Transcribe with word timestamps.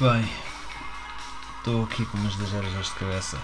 Bem, 0.00 0.28
estou 1.58 1.84
aqui 1.84 2.04
com 2.04 2.18
umas 2.18 2.34
das 2.34 2.52
horas 2.52 2.72
de 2.72 2.92
cabeça. 2.94 3.40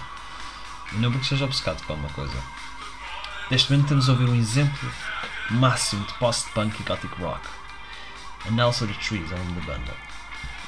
E 0.91 0.95
não 0.97 1.09
porque 1.09 1.25
seja 1.25 1.45
obcecado 1.45 1.81
com 1.85 1.93
alguma 1.93 2.11
coisa. 2.11 2.37
Neste 3.49 3.71
momento 3.71 3.87
temos 3.87 4.09
a 4.09 4.11
ouvir 4.11 4.27
um 4.27 4.35
exemplo 4.35 4.91
máximo 5.51 6.05
de 6.05 6.13
post-punk 6.15 6.77
e 6.77 6.83
gothic 6.83 7.15
rock. 7.21 7.47
A 8.45 8.51
Nelson 8.51 8.87
the 8.87 8.93
Trees 8.95 9.31
é 9.31 9.35
o 9.35 9.37
nome 9.37 9.61
da 9.61 9.73
banda. 9.73 9.95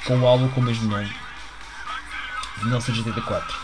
Com 0.06 0.20
o 0.20 0.26
álbum 0.26 0.48
com 0.52 0.62
o 0.62 0.64
mesmo 0.64 0.88
nome, 0.88 1.14
de 2.56 2.64
1984. 2.64 3.58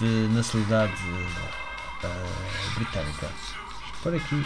De 0.00 0.28
nacionalidade 0.34 1.00
uh, 2.02 2.74
britânica. 2.74 3.30
Por 4.02 4.12
aqui, 4.12 4.44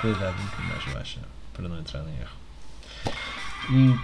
qualidade 0.00 0.42
um 0.42 0.44
bocadinho 0.46 0.74
mais 0.74 0.84
baixa, 0.92 1.20
para 1.52 1.68
não 1.68 1.78
entrar 1.78 2.00
em 2.00 2.18
erro. 2.18 4.00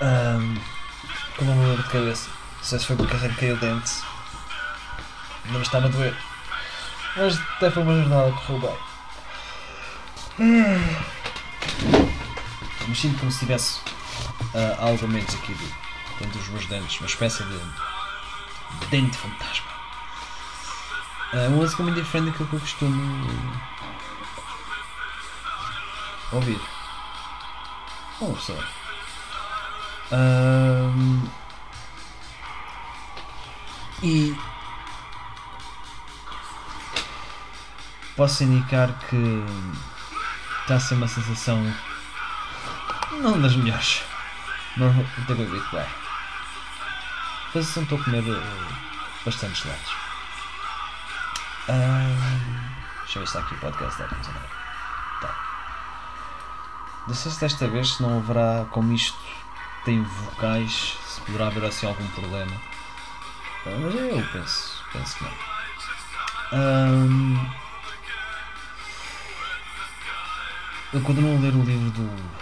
Um, 0.00 0.54
com 1.36 1.44
uma 1.44 1.66
dor 1.66 1.82
de 1.82 1.88
cabeça. 1.88 2.30
Não 2.56 2.64
sei 2.64 2.78
se 2.78 2.86
foi 2.86 2.96
porque 2.96 3.16
arranquei 3.16 3.52
o 3.52 3.56
dente. 3.56 3.92
Não 5.46 5.54
me 5.54 5.62
estava 5.62 5.86
a 5.86 5.90
doer. 5.90 6.16
Mas 7.16 7.38
até 7.38 7.70
foi 7.70 7.82
uma 7.82 7.94
jornada 7.94 8.32
que 8.32 8.46
correu 8.46 8.60
bem. 8.60 8.78
Hum. 10.38 10.96
Me 12.88 12.94
sinto 12.94 13.18
como 13.18 13.32
se 13.32 13.40
tivesse 13.40 13.80
uh, 13.80 14.76
algo 14.78 15.08
menos 15.08 15.34
aqui 15.34 15.54
do, 15.54 15.74
dentro 16.20 16.38
dos 16.38 16.48
meus 16.48 16.66
dentes. 16.66 17.00
Uma 17.00 17.06
espécie 17.06 17.42
de, 17.44 17.58
de 17.58 18.86
dente 18.90 19.16
fantasma. 19.16 19.66
Uh, 21.32 21.48
uma 21.48 21.56
música 21.56 21.82
muito 21.82 21.96
diferente 21.96 22.30
daquilo 22.30 22.48
que 22.48 22.56
eu 22.56 22.60
costumo 22.60 23.30
ouvir. 26.32 26.60
Bom, 28.20 28.34
pessoal. 28.34 28.62
E 34.02 34.36
posso 38.16 38.44
indicar 38.44 38.92
que 39.08 39.44
está 40.62 40.76
a 40.76 40.80
ser 40.80 40.94
uma 40.94 41.08
sensação 41.08 41.60
não 43.20 43.40
das 43.40 43.56
melhores. 43.56 44.02
Não 44.76 44.92
devo 45.26 45.42
habituar. 45.42 45.88
A 47.48 47.52
sensação 47.52 47.82
estou 47.82 47.98
a 47.98 48.04
comer 48.04 48.22
uh, 48.22 48.42
bastante 49.24 49.62
gelados. 49.62 49.92
Um, 51.68 53.00
deixa 53.02 53.18
eu 53.18 53.22
ver 53.22 53.28
se 53.28 53.36
está 53.36 53.40
aqui 53.40 53.54
o 53.54 53.58
podcast 53.58 53.98
da 53.98 54.08
Tá. 55.20 55.34
Não 57.08 57.14
sei 57.14 57.32
se 57.32 57.40
desta 57.40 57.66
vez 57.66 57.98
não 57.98 58.18
haverá 58.18 58.66
como 58.70 58.92
isto 58.92 59.18
tem 59.86 60.02
vocais, 60.02 60.98
se 61.06 61.20
poderá 61.20 61.46
haver 61.46 61.64
assim 61.64 61.86
algum 61.86 62.06
problema. 62.08 62.60
Ah, 63.64 63.78
mas 63.80 63.94
eu 63.94 64.28
penso, 64.32 64.84
penso 64.92 65.16
que 65.16 65.24
não. 65.24 65.56
Um, 66.52 67.50
eu 70.92 71.00
continuo 71.02 71.36
a 71.36 71.40
ler 71.40 71.54
o 71.54 71.62
livro 71.62 71.90
do 71.90 72.32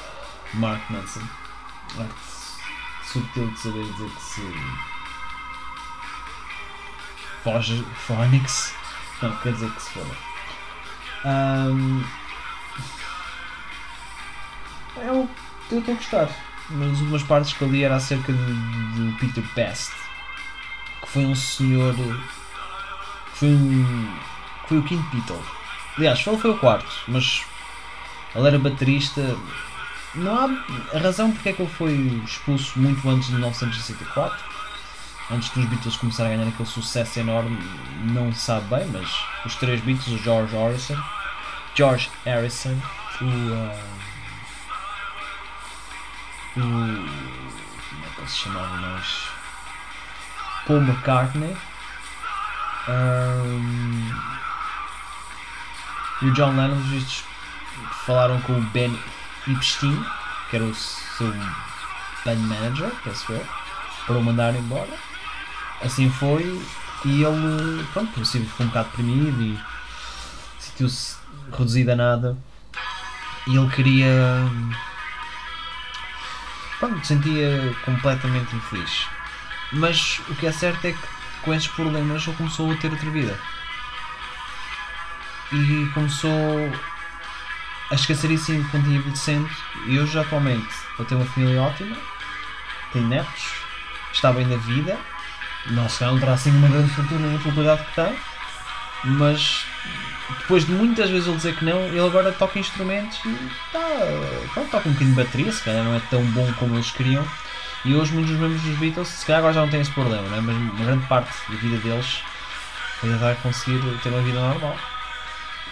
Mark 0.55 0.91
Manson. 0.91 1.21
Arte 1.99 2.15
subtil 3.05 3.51
de 3.51 3.59
saber 3.59 3.93
dizer 3.93 4.11
que 4.11 4.23
se 4.23 4.55
foge 7.43 7.85
Phoenix. 8.07 8.75
Não, 9.21 9.37
quer 9.37 9.53
dizer 9.53 9.71
que 9.71 9.83
se 9.83 9.91
for. 9.91 10.17
Um, 11.27 12.05
eu 14.97 15.29
estou 15.71 15.95
a 15.95 15.97
gostar 15.97 16.54
nas 16.71 16.99
últimas 16.99 17.23
partes 17.23 17.53
que 17.53 17.63
eu 17.63 17.69
li 17.69 17.85
era 17.85 17.97
acerca 17.97 18.33
do 18.33 19.17
Peter 19.19 19.45
Best, 19.55 19.93
que 21.03 21.09
foi 21.09 21.25
um 21.27 21.35
senhor. 21.35 21.95
que 21.95 23.39
foi 23.39 23.49
um. 23.49 24.19
que 24.63 24.69
foi 24.69 24.79
o 24.79 24.83
quinto 24.83 25.05
Beatle. 25.15 25.43
Aliás, 25.97 26.21
foi, 26.21 26.37
foi 26.39 26.51
o 26.51 26.59
quarto, 26.59 26.91
mas 27.09 27.45
ele 28.35 28.47
era 28.47 28.59
baterista. 28.59 29.37
Não 30.15 30.37
há 30.37 30.97
a 30.97 30.99
razão 30.99 31.33
porque 31.33 31.49
é 31.49 31.53
que 31.53 31.63
ele 31.63 31.71
foi 31.71 31.93
expulso 32.25 32.79
muito 32.79 33.09
antes 33.09 33.27
de 33.27 33.33
1964, 33.35 34.39
antes 35.31 35.49
dos 35.51 35.65
Beatles 35.67 35.97
começarem 35.97 36.35
a 36.35 36.37
ganhar 36.37 36.49
aquele 36.49 36.69
sucesso 36.69 37.19
enorme, 37.19 37.59
não 38.13 38.33
se 38.33 38.41
sabe 38.41 38.67
bem, 38.69 38.87
mas 38.93 39.09
os 39.45 39.57
três 39.57 39.81
Beatles, 39.81 40.21
o 40.21 40.23
George 40.23 40.55
Harrison, 40.55 40.97
George 41.75 42.11
Harrison, 42.25 42.77
o. 43.21 43.25
Uh, 43.25 44.14
o. 46.57 46.61
Como 46.61 48.05
é 48.05 48.09
que 48.15 48.21
ele 48.21 48.29
se 48.29 48.39
chamava 48.39 48.77
mais? 48.77 49.29
Paul 50.67 50.81
McCartney. 50.81 51.57
Um, 52.89 54.13
e 56.23 56.27
o 56.27 56.33
John 56.33 56.57
Lennon, 56.57 56.77
os 56.77 57.25
falaram 58.05 58.41
com 58.43 58.59
o 58.59 58.63
Ben 58.63 58.99
Epstein, 59.49 60.05
que 60.51 60.57
era 60.57 60.65
o 60.65 60.75
seu 60.75 61.33
band 62.25 62.37
manager, 62.37 62.91
penso 63.03 63.33
eu, 63.33 63.47
para 64.07 64.17
o 64.17 64.23
mandar 64.23 64.55
embora. 64.55 64.93
Assim 65.83 66.11
foi, 66.11 66.63
e 67.05 67.23
ele, 67.23 67.87
pronto, 67.93 68.13
por 68.13 68.25
ficou 68.47 68.65
um 68.65 68.69
bocado 68.69 68.89
deprimido 68.89 69.43
e 69.43 69.59
sentiu-se 70.59 71.17
reduzido 71.51 71.93
a 71.93 71.97
nada. 71.97 72.39
E 73.47 73.57
ele 73.57 73.71
queria 73.71 74.11
pronto, 76.79 76.97
me 76.97 77.05
sentia 77.05 77.75
completamente 77.85 78.55
infeliz. 78.55 79.07
Mas 79.73 80.21
o 80.29 80.35
que 80.35 80.47
é 80.47 80.53
certo 80.53 80.85
é 80.87 80.93
que 80.93 80.99
com 81.43 81.53
esses 81.53 81.69
problemas 81.69 82.27
ele 82.27 82.37
começou 82.37 82.71
a 82.71 82.77
ter 82.77 82.91
outra 82.91 83.11
vida. 83.11 83.39
E 85.53 85.91
começou 85.93 86.73
a 87.91 87.95
esquecer 87.95 88.31
isso 88.31 88.53
enquanto 88.53 88.89
ia 88.89 88.97
envelhecendo. 88.97 89.49
E 89.87 89.99
hoje, 89.99 90.19
atualmente, 90.19 90.69
eu 90.99 91.05
tenho 91.05 91.21
uma 91.21 91.31
família 91.31 91.63
ótima, 91.63 91.97
tenho 92.93 93.09
netos, 93.09 93.53
está 94.13 94.33
bem 94.33 94.47
na 94.47 94.57
vida. 94.57 94.99
Não 95.67 95.89
se 95.89 96.05
não 96.05 96.19
terá 96.19 96.35
assim 96.35 96.51
uma 96.51 96.69
grande 96.69 96.91
fortuna 96.91 97.33
na 97.33 97.39
faculdade 97.39 97.85
que 97.85 97.95
tem, 97.95 98.19
mas 99.05 99.67
depois 100.41 100.67
de 100.67 100.73
muitas 100.73 101.11
vezes 101.11 101.27
ele 101.27 101.37
dizer 101.37 101.57
que 101.57 101.65
não, 101.65 101.81
ele 101.87 102.01
agora 102.01 102.33
toca 102.33 102.59
instrumentos 102.59 103.19
e 103.25 103.51
tá, 103.73 103.81
pronto, 104.53 104.71
toca 104.71 104.89
um 104.89 104.93
bocadinho 104.93 105.17
de 105.17 105.23
bateria, 105.23 105.53
se 105.53 105.63
calhar 105.63 105.85
não 105.85 105.95
é 105.95 106.01
tão 106.11 106.23
bom 106.27 106.51
como 106.55 106.75
eles 106.75 106.91
queriam. 106.91 107.27
E 107.85 107.95
hoje 107.95 108.13
muitos 108.13 108.33
dos 108.33 108.41
membros 108.41 108.63
dos 108.63 108.79
Beatles, 108.79 109.09
se 109.09 109.27
calhar 109.27 109.41
agora 109.41 109.55
já 109.55 109.61
não 109.61 109.69
têm 109.69 109.81
esse 109.81 109.91
problema, 109.91 110.27
né? 110.29 110.41
mas 110.41 110.57
uma 110.57 110.85
grande 110.85 111.07
parte 111.07 111.31
da 111.49 111.57
vida 111.57 111.77
deles 111.79 112.23
foi 112.99 113.11
tentar 113.11 113.35
conseguir 113.37 113.81
ter 114.03 114.09
uma 114.09 114.23
vida 114.23 114.41
normal. 114.41 114.77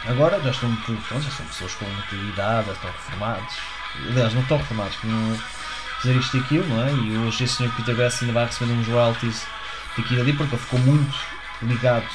Agora 0.06 0.40
já 0.42 0.50
estão, 0.50 0.74
pronto, 0.76 1.22
já 1.22 1.30
são 1.30 1.46
pessoas 1.46 1.74
com 1.74 1.84
muita 1.86 2.14
idade, 2.14 2.66
já 2.66 2.72
estão 2.72 2.90
reformados. 2.90 3.54
Aliás, 4.10 4.34
não 4.34 4.42
estão 4.42 4.58
reformados, 4.58 4.96
não 5.04 5.38
fazer 6.00 6.16
isto 6.16 6.36
e 6.36 6.40
aquilo, 6.40 6.68
não 6.68 6.82
é? 6.82 6.92
E 6.92 7.16
hoje 7.18 7.44
esse 7.44 7.54
Sr. 7.56 7.70
Peter 7.76 7.94
Bess 7.94 8.20
ainda 8.20 8.34
vai 8.34 8.46
receber 8.46 8.72
uns 8.72 8.86
royalties 8.86 9.46
daqui 9.96 10.14
e 10.14 10.16
dali 10.16 10.32
porque 10.32 10.54
ele 10.54 10.62
ficou 10.62 10.80
muito 10.80 11.16
ligado 11.62 12.06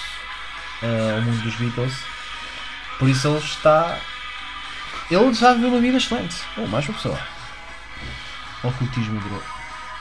uh, 0.81 1.15
ao 1.15 1.21
mundo 1.21 1.41
dos 1.43 1.55
Beatles 1.55 2.17
por 2.99 3.07
isso 3.07 3.27
ele 3.27 3.37
está. 3.37 3.99
Ele 5.09 5.33
já 5.33 5.53
viveu 5.53 5.69
uma 5.69 5.79
vida 5.79 5.97
excelente. 5.97 6.35
Ou 6.57 6.67
mais 6.67 6.87
uma 6.87 6.95
pessoa. 6.95 7.19
O 8.63 8.67
ocultismo 8.67 9.21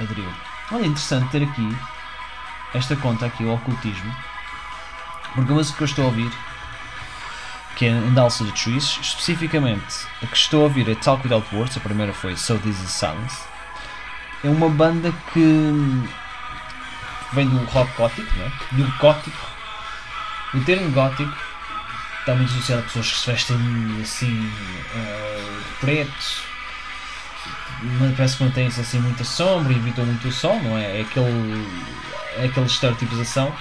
aderiu. 0.00 0.32
Olha, 0.72 0.86
interessante 0.86 1.30
ter 1.30 1.42
aqui 1.42 1.76
esta 2.74 2.96
conta 2.96 3.26
aqui, 3.26 3.44
o 3.44 3.54
ocultismo. 3.54 4.14
Porque 5.34 5.52
a 5.52 5.54
música 5.54 5.76
que 5.76 5.82
eu 5.82 5.86
estou 5.86 6.04
a 6.04 6.08
ouvir, 6.08 6.32
que 7.76 7.86
é 7.86 7.90
Andalça 7.90 8.44
de 8.44 8.52
Trees, 8.52 8.98
especificamente 9.00 10.06
a 10.22 10.26
que 10.26 10.36
estou 10.36 10.62
a 10.62 10.64
ouvir 10.64 10.88
é 10.88 10.94
Talk 10.94 11.22
Without 11.22 11.54
Words, 11.54 11.76
a 11.76 11.80
primeira 11.80 12.14
foi 12.14 12.36
So 12.36 12.58
This 12.58 12.80
Is 12.82 12.90
Silence. 12.90 13.42
É 14.42 14.48
uma 14.48 14.68
banda 14.70 15.12
que 15.32 16.08
vem 17.32 17.48
do 17.48 17.64
rock 17.66 17.92
gótico, 17.96 18.34
né? 18.36 18.52
do 18.72 18.98
gótico. 18.98 19.55
O 20.54 20.60
termo 20.60 20.90
gótico 20.90 21.32
está 22.20 22.34
muito 22.34 22.50
associado 22.52 22.82
a 22.82 22.84
pessoas 22.84 23.12
que 23.12 23.18
se 23.18 23.30
vestem 23.30 24.00
assim 24.02 24.52
uh, 24.94 25.62
preto 25.80 26.46
parece 28.16 28.36
que 28.36 28.44
mantém-se 28.44 28.80
assim 28.80 28.98
muita 29.00 29.24
sombra 29.24 29.72
evitam 29.72 30.04
muito 30.04 30.28
o 30.28 30.32
sol, 30.32 30.60
não 30.62 30.76
é? 30.76 30.98
É 30.98 31.00
aquele, 31.02 31.66
é 32.38 32.46
aquela 32.46 32.66
estereotipização. 32.66 33.52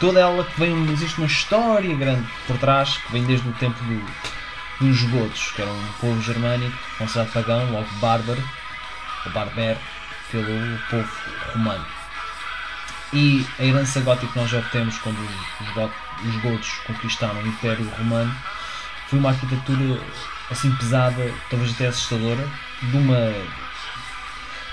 Toda 0.00 0.20
ela 0.20 0.44
que 0.44 0.60
vem, 0.60 0.90
existe 0.92 1.18
uma 1.18 1.26
história 1.26 1.94
grande 1.96 2.26
por 2.46 2.56
trás, 2.58 2.96
que 2.96 3.12
vem 3.12 3.24
desde 3.24 3.48
o 3.48 3.52
tempo 3.54 3.78
do, 3.84 4.86
dos 4.86 5.02
gotos, 5.04 5.50
que 5.52 5.62
era 5.62 5.70
um 5.70 5.92
povo 6.00 6.20
germânico, 6.22 6.76
considerado 6.96 7.32
pagão, 7.32 7.70
logo 7.72 7.88
bárbaro, 8.00 8.42
ou 9.26 9.32
barber, 9.32 9.76
pelo 10.30 10.78
povo 10.88 11.10
romano. 11.52 11.84
E 13.12 13.44
a 13.58 13.64
herança 13.64 14.00
gótica 14.00 14.32
que 14.32 14.38
nós 14.38 14.50
já 14.50 14.62
temos 14.70 14.98
quando 14.98 15.18
os, 15.18 15.74
góticos 15.74 16.07
os 16.24 16.36
godos 16.36 16.68
conquistaram 16.86 17.42
o 17.42 17.46
Império 17.46 17.88
Romano, 17.90 18.34
foi 19.08 19.18
uma 19.18 19.30
arquitetura 19.30 20.00
assim 20.50 20.70
pesada, 20.76 21.32
talvez 21.50 21.72
até 21.72 21.88
assustadora, 21.88 22.46
de 22.82 22.96
uma 22.96 23.34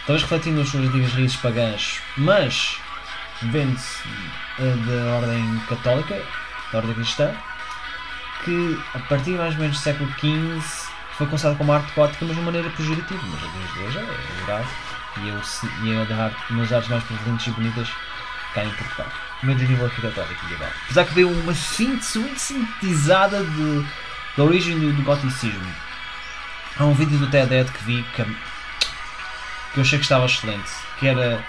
talvez 0.05 0.21
refletindo 0.21 0.61
as 0.61 0.69
suas 0.69 0.85
antigas 0.85 1.13
raízes 1.13 1.37
pagãs, 1.37 1.99
mas 2.17 2.77
vende-se 3.41 4.07
uh, 4.59 4.77
da 4.85 5.13
ordem 5.15 5.59
católica, 5.67 6.21
da 6.71 6.77
ordem 6.77 6.93
cristã, 6.93 7.33
que 8.43 8.79
a 8.93 8.99
partir 8.99 9.31
mais 9.31 9.55
ou 9.55 9.61
menos 9.61 9.77
do 9.77 9.83
século 9.83 10.09
XV 10.19 10.61
foi 11.17 11.27
considerada 11.27 11.57
como 11.57 11.71
arte 11.73 11.91
gótica, 11.95 12.25
mas 12.25 12.35
de 12.35 12.41
uma 12.41 12.51
maneira 12.51 12.69
pejorativa. 12.71 13.21
Mas 13.23 13.43
a 13.43 13.47
de 13.47 13.83
hoje 13.83 13.97
é 13.97 14.45
grave 14.45 14.69
e 15.17 15.29
eu, 15.29 15.41
e 15.83 15.89
eu 15.89 16.05
da 16.05 16.25
arte, 16.25 16.37
umas 16.49 16.71
artes 16.71 16.89
mais 16.89 17.03
prevalentes 17.03 17.47
e 17.47 17.51
bonitas 17.51 17.89
cá 18.53 18.63
em 18.63 18.69
Portugal. 18.71 19.24
Menos 19.43 19.61
a 19.61 19.65
nível 19.65 19.89
católico 19.89 20.43
medieval. 20.43 20.69
Apesar 20.85 21.05
que 21.05 21.13
deu 21.13 21.29
uma 21.29 21.53
síntese 21.53 22.19
muito 22.19 22.39
sintetizada 22.39 23.43
de, 23.43 23.85
da 24.37 24.43
origem 24.43 24.79
do, 24.79 24.93
do 24.93 25.03
goticismo. 25.03 25.73
Há 26.77 26.83
um 26.83 26.93
vídeo 26.93 27.17
do 27.17 27.27
TED 27.27 27.53
Ed 27.53 27.71
que 27.71 27.83
vi 27.83 28.03
que, 28.15 28.23
que 28.23 29.77
eu 29.77 29.81
achei 29.81 29.99
que 29.99 30.05
estava 30.05 30.25
excelente, 30.25 30.69
que 30.99 31.07
era 31.07 31.43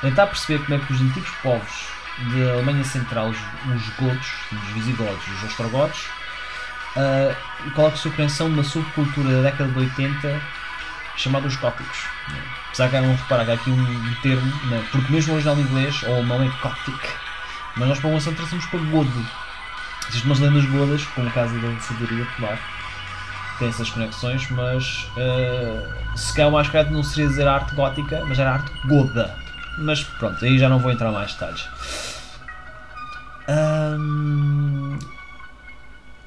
tentar 0.00 0.26
perceber 0.26 0.64
como 0.64 0.74
é 0.74 0.84
que 0.84 0.92
os 0.92 1.00
antigos 1.00 1.30
povos 1.42 1.92
da 2.18 2.52
Alemanha 2.52 2.84
Central, 2.84 3.28
os, 3.28 3.38
os 3.74 3.88
godos, 3.96 4.26
os 4.52 4.68
visigodos 4.74 5.28
os 5.28 5.44
ostrogodos, 5.44 6.06
uh, 6.96 7.70
qual 7.74 7.88
é 7.88 7.92
a 7.92 7.96
sua 7.96 8.10
criação 8.12 8.48
numa 8.48 8.64
subcultura 8.64 9.36
da 9.36 9.50
década 9.50 9.70
de 9.70 9.78
80 9.78 10.42
chamada 11.16 11.46
os 11.46 11.56
góticos. 11.56 12.04
Apesar 12.68 12.88
que 12.88 13.00
não 13.00 13.14
reparar 13.14 13.50
aqui 13.50 13.70
um 13.70 14.14
termo, 14.22 14.66
né? 14.66 14.84
porque 14.90 15.12
mesmo 15.12 15.34
original 15.34 15.56
em 15.56 15.60
inglês, 15.60 16.02
ou 16.04 16.24
não 16.24 16.42
é 16.42 16.48
gothic, 16.62 17.08
mas 17.76 17.88
nós 17.88 18.00
para 18.00 18.08
uma 18.08 18.18
ação 18.18 18.34
trazemos 18.34 18.66
para 18.66 18.78
godo. 18.80 19.26
Existem 20.08 20.30
umas 20.30 20.40
lendas 20.40 20.64
godas, 20.66 21.04
como 21.04 21.28
o 21.28 21.32
caso 21.32 21.58
da 21.60 21.80
sabedoria 21.80 22.26
polar, 22.36 22.58
tem 23.58 23.68
essas 23.68 23.90
conexões, 23.90 24.50
mas 24.50 25.06
uh, 25.16 26.16
se 26.18 26.34
calhar 26.34 26.48
o 26.48 26.52
mais 26.52 26.68
correto 26.68 26.92
não 26.92 27.02
seria 27.02 27.28
dizer 27.28 27.46
arte 27.46 27.74
gótica, 27.74 28.24
mas 28.26 28.38
era 28.38 28.54
arte 28.54 28.72
goda. 28.86 29.34
Mas 29.78 30.02
pronto, 30.02 30.44
aí 30.44 30.58
já 30.58 30.68
não 30.68 30.78
vou 30.78 30.90
entrar 30.90 31.10
mais 31.12 31.32
detalhes. 31.32 31.68
Um, 33.48 34.98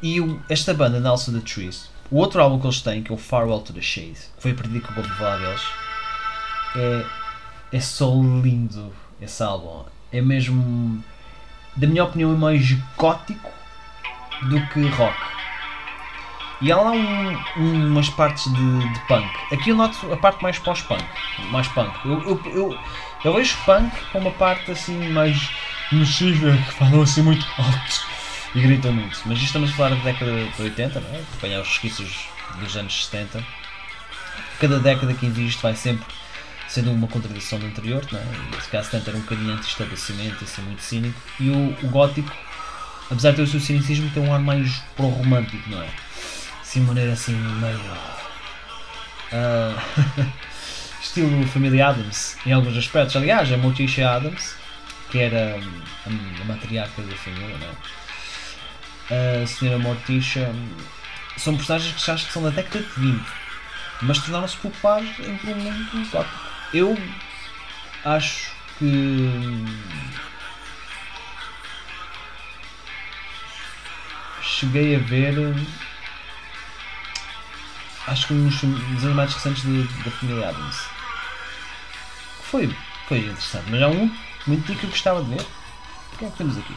e 0.02 0.20
o, 0.20 0.42
esta 0.50 0.74
banda, 0.74 1.00
Nelson 1.00 1.34
the 1.34 1.40
Trees, 1.40 1.90
o 2.12 2.18
outro 2.18 2.42
álbum 2.42 2.60
que 2.60 2.68
eles 2.68 2.82
têm, 2.82 3.02
que 3.02 3.12
é 3.12 3.16
o 3.16 3.18
Farewell 3.18 3.60
to 3.60 3.74
the 3.74 3.82
Shade, 3.82 4.18
foi 4.38 4.52
a 4.52 4.56
partir 4.56 4.80
que 4.80 4.90
eu 4.90 4.96
vou 4.96 5.04
falar 5.16 5.38
deles, 5.38 5.62
é, 6.76 7.06
é 7.72 7.80
só 7.80 8.14
lindo 8.14 8.94
esse 9.22 9.42
álbum. 9.42 9.86
É 10.12 10.22
mesmo, 10.22 11.04
da 11.76 11.88
minha 11.88 12.04
opinião, 12.04 12.34
é 12.34 12.38
mais 12.38 12.72
gótico 12.98 13.52
do 14.44 14.66
que 14.68 14.88
rock. 14.90 15.16
E 16.62 16.72
há 16.72 16.78
lá 16.78 16.92
um, 16.92 17.38
um, 17.58 17.88
umas 17.88 18.10
partes 18.10 18.52
de, 18.52 18.94
de, 18.94 19.00
punk. 19.08 19.30
Aqui 19.52 19.70
eu 19.70 19.76
noto 19.76 20.12
a 20.12 20.18
parte 20.18 20.42
mais 20.42 20.58
pós-punk. 20.58 21.04
Mais 21.52 21.68
punk. 21.68 21.94
Eu, 22.06 22.22
eu, 22.24 22.42
eu, 22.46 22.80
eu, 23.24 23.34
vejo 23.34 23.58
punk 23.66 23.92
com 24.12 24.20
uma 24.20 24.32
parte 24.32 24.72
assim 24.72 25.10
mais 25.10 25.50
nociva, 25.92 26.56
que 26.56 26.74
falam 26.74 27.02
assim 27.02 27.22
muito 27.22 27.46
alto 27.58 28.08
e 28.56 28.62
gritam 28.62 28.94
muito. 28.94 29.22
Mas 29.26 29.38
isto 29.38 29.48
estamos 29.48 29.70
a 29.72 29.74
falar 29.74 29.90
da 29.90 30.04
década 30.04 30.32
de 30.32 30.62
80, 30.62 31.00
não 31.02 31.10
é? 31.10 31.22
Apanhar 31.38 31.62
os 31.62 31.68
resquícios 31.68 32.30
dos 32.60 32.76
anos 32.78 33.06
70. 33.06 33.44
Cada 34.60 34.80
década 34.80 35.14
que 35.14 35.26
existe 35.26 35.62
vai 35.62 35.76
sempre 35.76 36.06
sendo 36.68 36.92
uma 36.92 37.08
contradição 37.08 37.60
do 37.60 37.66
anterior, 37.66 38.06
não 38.12 38.20
é? 38.20 38.82
Tanto 38.84 39.10
era 39.10 39.18
um 39.18 39.22
bocadinho 39.22 39.54
anti-estabelecimento, 39.54 40.44
assim, 40.44 40.62
muito 40.64 40.82
cínico. 40.82 41.20
E 41.40 41.50
o, 41.50 41.78
o 41.84 41.90
gótico, 41.90 42.32
apesar 43.10 43.32
de 43.32 43.38
ter 43.38 43.42
o 43.44 43.48
seu 43.48 43.60
cinicismo, 43.60 44.10
tem 44.12 44.24
um 44.24 44.34
ar 44.34 44.40
mais 44.40 44.80
pro-romântico, 44.96 45.70
não 45.70 45.82
é? 45.82 45.90
Assim, 46.62 46.82
de 46.82 46.88
maneira 46.88 47.14
assim, 47.14 47.34
meio. 47.34 47.80
Uh, 49.32 50.32
estilo 51.02 51.48
Família 51.48 51.88
Adams, 51.90 52.38
em 52.46 52.52
alguns 52.52 52.76
aspectos. 52.76 53.16
Aliás, 53.16 53.52
a 53.52 53.58
Morticia 53.58 54.10
Adams, 54.10 54.56
que 55.10 55.20
era 55.20 55.56
a, 56.06 56.42
a 56.42 56.46
matriarca 56.46 57.02
da 57.02 57.16
família, 57.16 57.58
não 57.58 57.68
é? 57.68 59.44
A 59.44 59.48
Senhora 59.48 59.78
Morticia 59.78 60.52
são 61.38 61.56
personagens 61.56 61.94
que 61.94 62.06
já 62.06 62.14
acho 62.14 62.26
que 62.26 62.34
são 62.34 62.44
da 62.44 62.50
década 62.50 62.84
de 62.84 63.00
20, 63.00 63.24
mas 64.02 64.18
tornaram-se 64.20 64.58
populares 64.58 65.10
entre 65.20 65.54
o 65.54 65.56
mundo 65.56 66.10
gótico. 66.12 66.45
Eu 66.76 66.94
acho 68.04 68.52
que 68.78 69.32
cheguei 74.42 74.98
a 74.98 75.00
ver 75.00 75.56
acho 78.08 78.28
que 78.28 78.34
uns 78.34 78.60
desenhos 78.60 79.16
mais 79.16 79.34
recentes 79.34 79.64
da 80.04 80.12
família 80.12 80.50
Adams. 80.50 80.86
Foi, 82.44 82.76
foi 83.08 83.20
interessante, 83.20 83.72
mas 83.72 83.82
há 83.82 83.88
um 83.88 84.14
muito 84.46 84.76
que 84.76 84.84
eu 84.84 84.90
gostava 84.90 85.24
de 85.24 85.30
ver. 85.30 85.42
O 85.42 86.18
que 86.18 86.26
é 86.26 86.30
que 86.30 86.38
temos 86.38 86.58
aqui? 86.58 86.76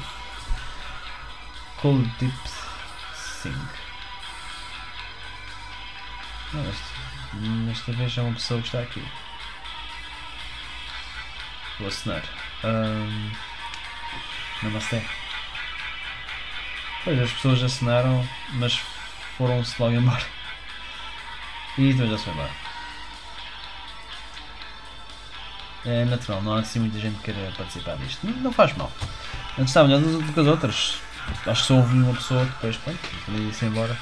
Cold 1.78 2.08
Deep 2.20 2.38
Sing. 3.16 3.68
Não, 6.52 6.70
este, 6.70 7.80
esta 7.80 7.92
vez 7.94 8.16
é 8.16 8.22
uma 8.22 8.34
pessoa 8.34 8.60
que 8.60 8.68
está 8.68 8.78
aqui 8.78 9.02
Vou 11.78 11.88
assinar. 11.88 12.22
Um, 12.64 13.30
Namasté. 14.62 15.04
Pois, 17.04 17.20
as 17.20 17.32
pessoas 17.32 17.62
assinaram, 17.62 18.28
mas 18.54 18.80
foram-se 19.36 19.80
logo 19.80 19.94
embora. 19.94 20.24
E 21.76 21.90
então 21.90 22.08
já 22.08 22.18
se 22.18 22.24
foi 22.24 22.32
embora. 22.32 22.50
É 25.86 26.04
natural, 26.04 26.42
não 26.42 26.56
há 26.56 26.60
assim 26.60 26.80
muita 26.80 26.98
gente 26.98 27.16
que 27.18 27.32
queira 27.32 27.52
participar 27.56 27.96
disto. 27.98 28.26
Não, 28.26 28.52
faz 28.52 28.76
mal. 28.76 28.90
Antes 29.52 29.70
está 29.70 29.84
melhor 29.84 30.00
do 30.00 30.32
que 30.32 30.40
as 30.40 30.46
outras. 30.46 30.96
Acho 31.46 31.60
que 31.62 31.68
só 31.68 31.74
ouvi 31.74 31.98
uma 31.98 32.14
pessoa 32.14 32.44
depois, 32.44 32.76
pronto, 32.78 32.98
ir-se 33.28 33.64
embora. 33.64 33.96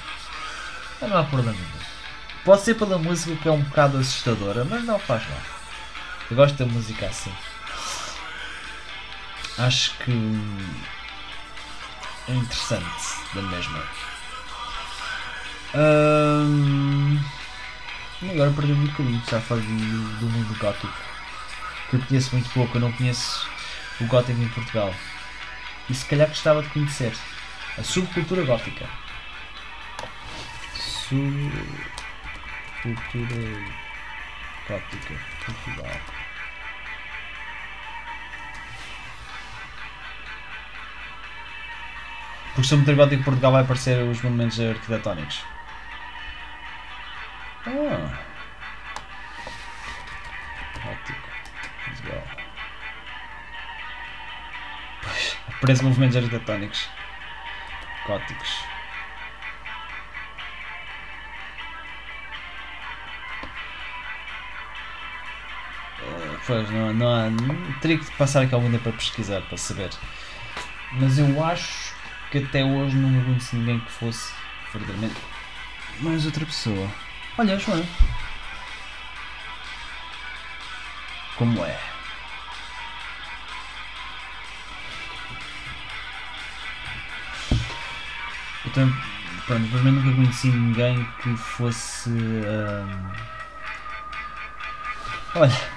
Mas 1.00 1.10
não 1.10 1.18
há 1.18 1.24
problema. 1.24 1.58
Pode 2.44 2.62
ser 2.62 2.74
pela 2.74 2.98
música 2.98 3.36
que 3.36 3.48
é 3.48 3.52
um 3.52 3.60
bocado 3.60 3.98
assustadora, 3.98 4.64
mas 4.64 4.84
não 4.84 4.98
faz 4.98 5.28
mal. 5.28 5.40
Eu 6.30 6.36
gosto 6.36 6.56
da 6.56 6.64
música 6.64 7.06
assim 7.06 7.32
acho 9.58 9.96
que 9.98 10.12
é 12.28 12.32
interessante 12.32 13.16
da 13.34 13.42
mesma. 13.42 13.82
Um, 15.74 17.18
agora 18.30 18.50
perdi 18.52 18.72
um 18.72 18.86
bocadinho, 18.86 19.22
já 19.30 19.38
a 19.38 19.40
do, 19.40 20.18
do 20.20 20.26
mundo 20.26 20.58
gótico. 20.58 20.92
Que 21.90 21.96
eu 21.96 22.00
conheço 22.00 22.34
muito 22.34 22.50
pouco, 22.50 22.76
eu 22.76 22.80
não 22.80 22.92
conheço 22.92 23.48
o 24.00 24.06
gótico 24.06 24.40
em 24.40 24.48
Portugal. 24.48 24.94
E 25.88 25.94
se 25.94 26.04
calhar 26.06 26.28
gostava 26.28 26.62
de 26.62 26.68
conhecer 26.70 27.12
a 27.78 27.82
subcultura 27.82 28.44
gótica. 28.44 28.88
Subcultura 30.78 31.46
gótica 34.68 35.14
Portugal. 35.44 36.25
Porque 42.56 42.68
sobre 42.68 42.84
o 42.84 42.86
tribótico 42.86 43.22
Portugal 43.22 43.52
vai 43.52 43.62
aparecer 43.62 44.02
os 44.02 44.22
monumentos 44.22 44.58
arquitetónicos. 44.58 45.44
Ah. 47.66 48.18
Gótico. 50.82 51.28
Portugal. 51.84 52.22
Pois, 55.02 55.36
aparece 55.48 55.84
movimentos 55.84 56.16
arquitetónicos. 56.16 56.88
Góticos. 58.06 58.64
Uh, 66.00 66.38
pois, 66.46 66.70
não, 66.70 66.94
não 66.94 67.06
há. 67.06 67.80
Teria 67.82 67.98
que 67.98 68.10
passar 68.12 68.44
aqui 68.44 68.54
algum 68.54 68.70
tempo 68.70 68.84
para 68.84 68.92
pesquisar, 68.92 69.42
para 69.42 69.58
saber. 69.58 69.90
Mas 70.92 71.18
eu 71.18 71.44
acho 71.44 71.95
que 72.30 72.38
até 72.38 72.64
hoje 72.64 72.96
não 72.96 73.24
conheci 73.24 73.56
ninguém 73.56 73.80
que 73.80 73.90
fosse 73.90 74.32
verdadeiramente 74.72 75.20
mais 76.00 76.26
outra 76.26 76.44
pessoa. 76.44 76.90
Olha, 77.38 77.58
João. 77.58 77.86
Como 81.36 81.64
é? 81.64 81.78
Eu 88.64 88.72
também, 88.72 88.94
pronto, 89.46 89.62
infelizmente 89.64 90.04
nunca 90.04 90.16
conheci 90.16 90.48
ninguém 90.48 91.04
que 91.22 91.36
fosse. 91.36 92.10
Hum... 92.10 93.12
Olha. 95.34 95.76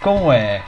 Como 0.00 0.32
é? 0.32 0.64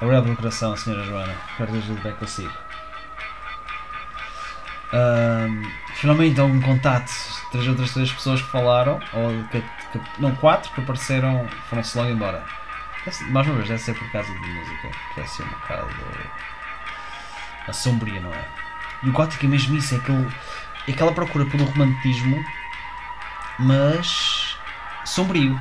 Obrigado 0.00 0.24
pelo 0.24 0.36
coração, 0.36 0.76
Senhora 0.76 1.04
Joana. 1.04 1.34
Espero 1.50 1.72
que 1.72 1.78
ajude 1.78 2.00
bem 2.02 2.12
consigo. 2.14 2.52
Ahm, 4.92 5.62
finalmente 5.94 6.40
houve 6.40 6.56
um 6.58 6.60
contato. 6.62 7.10
Três 7.50 7.66
outras 7.66 7.92
três 7.92 8.12
pessoas 8.12 8.42
que 8.42 8.48
falaram, 8.48 9.00
ou 9.12 9.44
que, 9.50 9.60
que- 9.60 10.00
não, 10.20 10.34
quatro 10.36 10.70
que 10.72 10.80
apareceram, 10.80 11.48
foram-se 11.68 11.96
logo 11.96 12.10
embora. 12.10 12.44
Deve 13.04 13.24
Mais 13.30 13.46
uma 13.46 13.56
vez, 13.56 13.68
deve 13.68 13.80
ser 13.80 13.94
por 13.94 14.10
causa 14.10 14.32
de 14.32 14.38
música, 14.48 14.88
que 15.14 15.20
é 15.20 15.26
ser 15.26 15.42
um 15.44 15.48
bocado 15.48 15.88
a 17.68 17.72
sombria, 17.72 18.20
não 18.20 18.32
é? 18.32 18.44
E 19.02 19.08
o 19.08 19.12
gótico 19.12 19.44
é 19.44 19.48
mesmo 19.48 19.76
isso, 19.76 19.94
é, 19.94 19.98
aquele, 19.98 20.28
é 20.88 20.92
aquela 20.92 21.12
procura 21.12 21.44
pelo 21.46 21.64
romantismo, 21.64 22.44
mas 23.58 24.56
sombrio. 25.04 25.60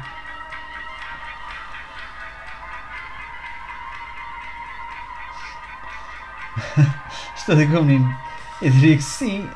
Dizer 7.47 7.71
com 7.71 7.79
o 7.79 7.83
menino. 7.83 8.17
Eu 8.61 8.71
diria 8.71 8.97
que 8.97 9.03
sim. 9.03 9.49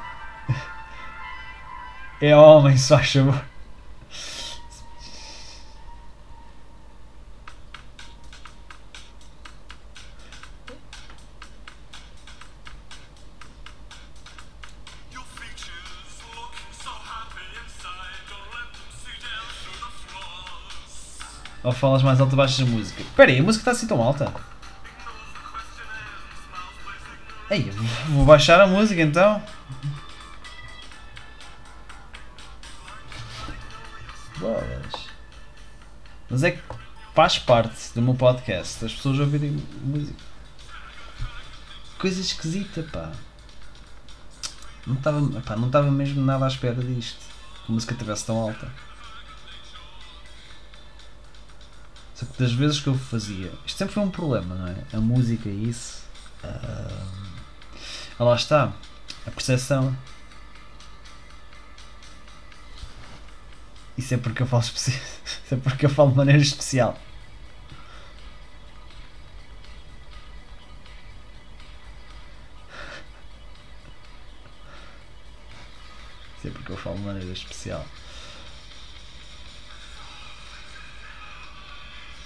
É 2.22 2.36
homem, 2.36 2.78
só 2.78 2.98
faz 2.98 3.14
favor. 3.14 3.44
Ou 21.62 21.72
falas 21.74 22.02
mais 22.02 22.20
alto 22.20 22.32
ou 22.32 22.38
baixas 22.38 22.68
a 22.68 22.70
música? 22.70 23.02
Espera 23.02 23.32
aí, 23.32 23.40
a 23.40 23.44
música 23.44 23.62
está 23.62 23.72
assim 23.72 23.86
tão 23.88 24.02
alta? 24.02 24.34
Ei, 27.50 27.72
vou 28.10 28.26
baixar 28.26 28.62
a 28.62 28.68
música 28.68 29.02
então. 29.02 29.42
Boas. 34.38 35.10
Mas 36.30 36.44
é 36.44 36.52
que 36.52 36.62
faz 37.16 37.40
parte 37.40 37.92
do 37.96 38.04
meu 38.04 38.14
podcast 38.14 38.86
as 38.86 38.94
pessoas 38.94 39.18
ouvirem 39.18 39.58
música. 39.82 40.14
Coisa 41.98 42.22
esquisita, 42.22 42.84
pá. 42.84 43.12
Não 44.86 44.94
estava 44.94 45.42
pá, 45.42 45.56
não 45.56 45.68
estava 45.68 45.90
mesmo 45.90 46.24
nada 46.24 46.46
à 46.46 46.48
espera 46.48 46.76
disto. 46.76 47.20
Que 47.66 47.72
a 47.72 47.74
música 47.74 47.94
estivesse 47.94 48.28
tão 48.28 48.38
alta. 48.38 48.72
Só 52.14 52.28
que 52.28 52.38
das 52.38 52.52
vezes 52.52 52.80
que 52.80 52.88
eu 52.88 52.96
fazia, 52.96 53.52
isto 53.66 53.78
sempre 53.78 53.96
foi 53.96 54.04
um 54.04 54.12
problema, 54.12 54.54
não 54.54 54.68
é? 54.68 54.76
A 54.94 55.00
música 55.00 55.50
e 55.50 55.70
isso. 55.70 56.04
ah, 56.44 57.19
lá 58.26 58.36
está. 58.36 58.74
A 59.26 59.32
percepção. 59.32 59.96
Isso 63.98 64.14
é 64.14 64.18
porque 64.18 64.44
eu 64.44 64.48
falo 64.48 64.62
especi... 64.64 64.92
Isso 65.46 65.54
é 65.56 65.58
porque 65.58 65.86
eu 65.86 65.90
falo 65.90 66.12
de 66.12 66.18
maneira 66.18 66.42
especial. 66.42 66.98
Isso 76.38 76.48
é 76.48 76.52
porque 76.52 76.72
eu 76.72 76.78
falo 76.78 76.96
de 76.98 77.02
maneira 77.04 77.32
especial. 77.32 77.86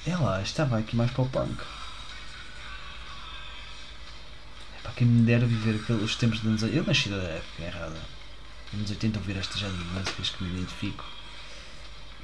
É 0.06 0.16
lá, 0.18 0.42
estava 0.42 0.78
aqui 0.78 0.96
mais 0.96 1.12
para 1.12 1.22
o 1.24 1.30
punk. 1.30 1.64
É 4.84 4.88
para 4.88 4.92
quem 4.94 5.08
me 5.08 5.26
dera 5.26 5.46
viver 5.46 5.80
aqueles 5.82 6.04
os 6.04 6.16
tempos 6.16 6.42
de 6.42 6.48
anos 6.48 6.62
80. 6.64 6.78
Eu 6.80 6.86
nasci 6.86 7.10
da 7.10 7.16
época 7.16 7.64
errada. 7.64 8.00
Nos 8.72 8.82
anos 8.82 8.92
80 8.92 9.20
ouvir 9.20 9.38
esta 9.38 9.58
género 9.58 9.78
de 9.78 9.84
músicas 9.86 10.30
que 10.30 10.44
me 10.44 10.54
identifico. 10.58 11.06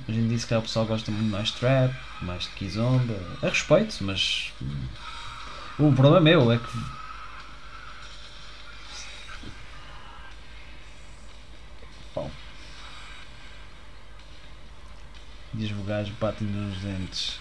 Hoje 0.08 0.20
em 0.20 0.28
dia 0.28 0.40
se 0.40 0.48
calhar 0.48 0.60
o 0.62 0.66
pessoal 0.66 0.86
gosta 0.86 1.12
muito 1.12 1.30
mais 1.32 1.50
de 1.50 1.56
trap, 1.56 1.94
mais 2.22 2.44
de 2.44 2.50
kizomba. 2.52 3.16
A 3.42 3.48
respeito, 3.50 4.04
mas. 4.04 4.52
hum, 4.62 4.88
O 5.78 5.94
problema 5.94 6.22
meu 6.22 6.52
é 6.52 6.58
que. 6.58 6.68
Bom. 12.16 12.30
Diz 15.54 15.72
o 15.72 15.84
gajo 15.84 16.14
batem 16.20 16.48
nos 16.48 16.78
dentes. 16.80 17.40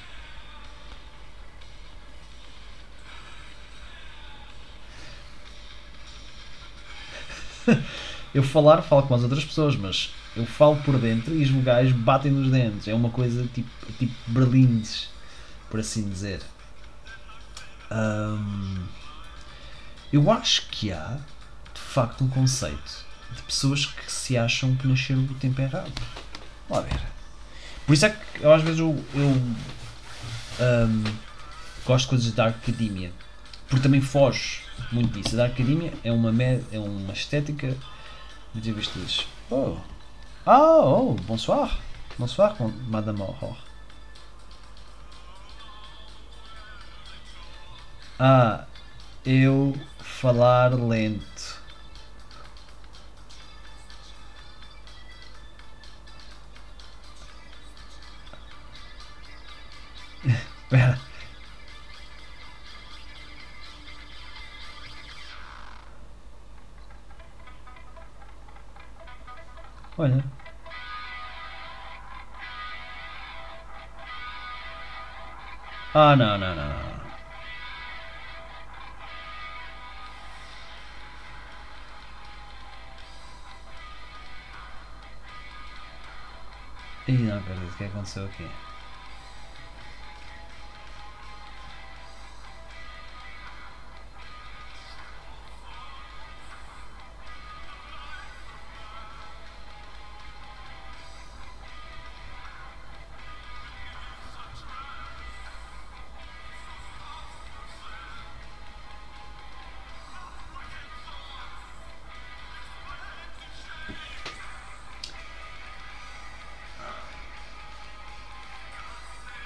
eu 8.35 8.43
falar, 8.43 8.83
falo 8.83 9.03
com 9.03 9.15
as 9.15 9.23
outras 9.23 9.45
pessoas, 9.45 9.77
mas 9.77 10.11
eu 10.37 10.47
falo 10.47 10.77
por 10.77 10.99
dentro 10.99 11.35
e 11.35 11.43
os 11.43 11.51
vogais 11.51 11.93
batem 11.93 12.31
nos 12.31 12.51
dentes. 12.51 12.89
É 12.89 12.95
uma 12.95 13.11
coisa 13.11 13.47
tipo, 13.55 13.69
tipo 13.99 14.15
berlindes, 14.27 15.09
por 15.71 15.81
assim 15.81 16.09
dizer. 16.09 16.41
Ahm, 17.91 18.85
eu 20.13 20.31
acho 20.31 20.69
que 20.69 20.93
há, 20.93 21.19
de 21.75 21.81
facto, 21.81 22.25
um 22.25 22.29
conceito 22.29 23.07
de 23.35 23.43
pessoas 23.43 23.87
que 23.87 24.11
se 24.11 24.37
acham 24.37 24.75
que 24.77 24.87
nasceram 24.87 25.23
no 25.23 25.35
tempo 25.35 25.61
errado. 25.61 25.93
Lá 26.69 26.81
ver. 26.81 27.01
Por 27.87 27.95
isso 27.95 28.07
é 28.07 28.11
que 28.11 28.43
eu, 28.43 28.53
às 28.53 28.63
vezes 28.63 28.81
eu, 28.81 29.05
eu, 29.15 29.43
ahm, 30.61 31.05
gosto 31.87 32.05
de 32.05 32.11
coisas 32.11 32.33
da 32.33 32.47
academia. 32.47 33.13
Porque 33.69 33.83
também 33.83 34.01
foge 34.01 34.61
muito 34.93 35.13
disso. 35.21 35.35
A 35.35 35.39
Dark 35.39 35.53
Academia 35.55 35.93
é 36.03 36.11
uma, 36.13 36.33
me- 36.33 36.63
é 36.73 36.79
uma 36.79 37.13
estética 37.13 37.77
de 38.55 38.73
vestes. 38.73 39.27
Oh. 39.51 39.77
Ah, 40.47 40.79
oh, 40.81 41.15
bonsoir. 41.27 41.79
Bonsoir, 42.19 42.57
Madame 42.89 43.21
Aurore. 43.23 43.59
Ah, 48.19 48.67
eu 49.25 49.75
falar 50.01 50.75
lento. 50.75 51.59
Espera. 60.71 60.99
Olha. 69.99 70.23
Ah, 75.95 76.14
não, 76.17 76.38
não, 76.38 76.55
não. 76.55 76.99
Ih, 87.09 87.19
não 87.19 87.38
acredito. 87.38 87.73
O 87.73 87.76
que 87.76 87.85
aconteceu 87.85 88.25
aqui? 88.26 88.49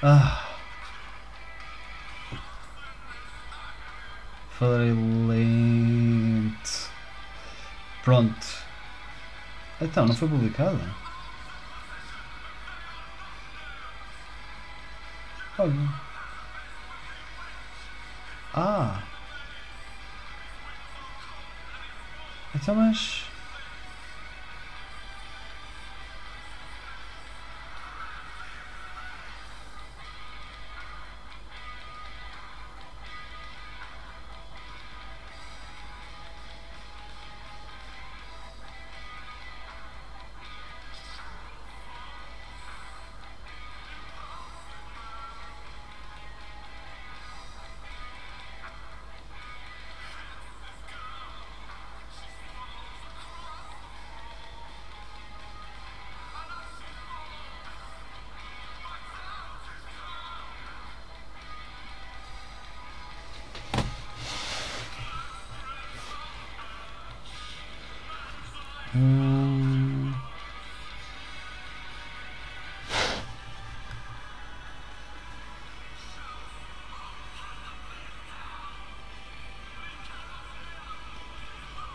Ah. 0.02 0.48
Falarei 4.58 4.92
lento. 4.92 6.90
Pronto. 8.02 8.46
Então, 9.80 10.06
não 10.06 10.14
foi 10.14 10.28
publicada? 10.28 10.78
Olha. 15.58 15.88
Ah. 18.54 19.02
Então, 22.54 22.74
mas. 22.74 23.31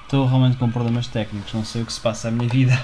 Estou 0.07 0.25
realmente 0.25 0.55
com 0.55 0.71
problemas 0.71 1.05
técnicos, 1.07 1.53
não 1.53 1.65
sei 1.65 1.81
o 1.81 1.85
que 1.85 1.91
se 1.91 1.99
passa 1.99 2.29
à 2.29 2.31
minha 2.31 2.47
vida. 2.47 2.81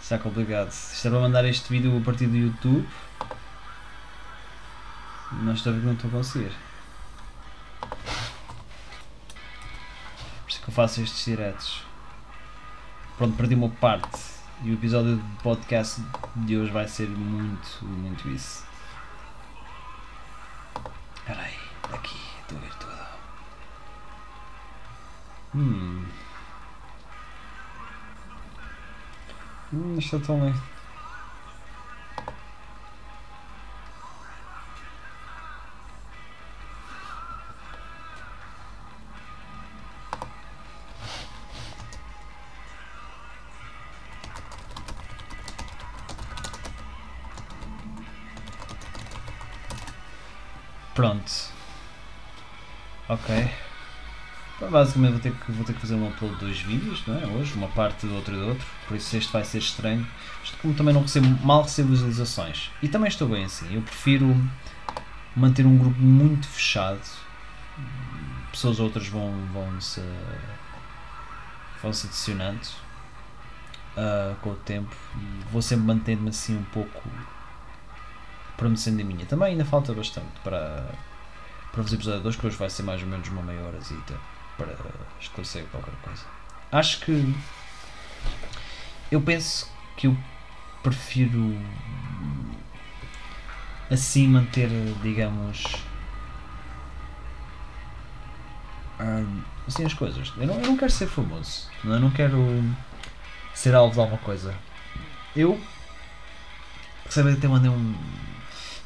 Está 0.00 0.18
complicado. 0.18 0.68
Isto 0.68 1.06
era 1.06 1.14
para 1.14 1.28
mandar 1.28 1.44
este 1.44 1.68
vídeo 1.72 1.96
a 1.96 2.00
partir 2.04 2.26
do 2.26 2.36
YouTube. 2.36 2.84
Mas 5.30 5.58
estou 5.58 5.70
a 5.70 5.74
ver 5.76 5.80
que 5.80 5.86
não 5.86 5.92
estou 5.92 6.10
a 6.10 6.12
conseguir. 6.12 6.52
Por 10.42 10.48
isso 10.48 10.58
é 10.58 10.64
que 10.64 10.68
eu 10.68 10.74
faço 10.74 11.00
estes 11.00 11.24
diretos. 11.24 11.82
Pronto, 13.16 13.36
perdi 13.36 13.54
uma 13.54 13.68
parte. 13.68 14.18
E 14.64 14.70
o 14.70 14.74
episódio 14.74 15.18
do 15.18 15.24
podcast 15.40 16.02
de 16.34 16.56
hoje 16.56 16.72
vai 16.72 16.88
ser 16.88 17.08
muito, 17.08 17.84
muito 17.84 18.28
isso. 18.28 18.71
Hum. 25.54 26.06
Hum, 29.72 29.98
isto 29.98 30.16
é 30.16 30.18
tão 30.20 30.40
bem. 30.40 30.54
Pronto. 50.94 51.32
Ok. 53.08 53.61
Basicamente 54.72 55.12
vou 55.12 55.20
ter, 55.20 55.32
que, 55.32 55.52
vou 55.52 55.64
ter 55.64 55.74
que 55.74 55.80
fazer 55.80 55.94
um 55.94 56.08
upload 56.08 56.34
de 56.34 56.40
dois 56.40 56.60
vídeos, 56.60 57.06
não 57.06 57.18
é? 57.18 57.26
Hoje, 57.26 57.52
uma 57.54 57.68
parte 57.68 58.06
do 58.06 58.14
outro 58.14 58.34
e 58.34 58.38
do 58.38 58.48
outro, 58.48 58.66
por 58.88 58.96
isso 58.96 59.14
este 59.16 59.30
vai 59.30 59.44
ser 59.44 59.58
estranho. 59.58 60.06
Isto 60.42 60.56
como 60.62 60.72
também 60.72 60.94
não 60.94 61.02
recebo, 61.02 61.28
mal 61.44 61.62
recebo 61.62 61.90
visualizações. 61.90 62.70
E 62.82 62.88
também 62.88 63.08
estou 63.08 63.28
bem 63.28 63.44
assim, 63.44 63.74
eu 63.74 63.82
prefiro 63.82 64.34
manter 65.36 65.66
um 65.66 65.76
grupo 65.76 66.00
muito 66.00 66.48
fechado. 66.48 67.00
Pessoas 68.50 68.80
outras 68.80 69.06
vão, 69.08 69.32
vão 69.52 69.80
se 69.80 70.02
vão 71.82 71.92
se 71.92 72.06
adicionando 72.06 72.60
ah, 73.96 74.34
com 74.40 74.50
o 74.50 74.54
tempo 74.54 74.94
e 75.16 75.52
vou 75.52 75.60
sempre 75.60 75.84
mantendo-me 75.84 76.30
assim 76.30 76.56
um 76.56 76.64
pouco 76.64 77.02
prometendo 78.56 79.00
a 79.00 79.04
minha. 79.04 79.26
Também 79.26 79.52
ainda 79.52 79.64
falta 79.64 79.92
bastante 79.92 80.40
para, 80.42 80.86
para 81.72 81.82
fazer 81.82 81.96
episódio 81.96 82.22
2, 82.22 82.36
que 82.36 82.46
hoje 82.46 82.56
vai 82.56 82.70
ser 82.70 82.84
mais 82.84 83.02
ou 83.02 83.08
menos 83.08 83.28
uma 83.28 83.42
meia 83.42 83.60
hora 83.62 83.78
para 84.56 84.74
esclarecer 85.20 85.64
qualquer 85.70 85.94
coisa. 86.02 86.24
Acho 86.70 87.00
que 87.00 87.34
eu 89.10 89.20
penso 89.20 89.70
que 89.96 90.06
eu 90.06 90.16
prefiro 90.82 91.56
assim 93.90 94.26
manter, 94.26 94.68
digamos, 95.02 95.64
hum, 99.00 99.42
assim 99.68 99.84
as 99.84 99.94
coisas. 99.94 100.32
Eu 100.36 100.46
não, 100.46 100.54
eu 100.54 100.66
não 100.68 100.76
quero 100.76 100.90
ser 100.90 101.06
famoso, 101.06 101.68
eu 101.84 102.00
não 102.00 102.10
quero 102.10 102.38
ser 103.54 103.74
alvo 103.74 103.94
de 103.94 104.00
alguma 104.00 104.18
coisa. 104.18 104.54
Eu 105.36 105.60
que 107.12 107.20
até 107.20 107.48
mandei 107.48 107.70
um. 107.70 107.94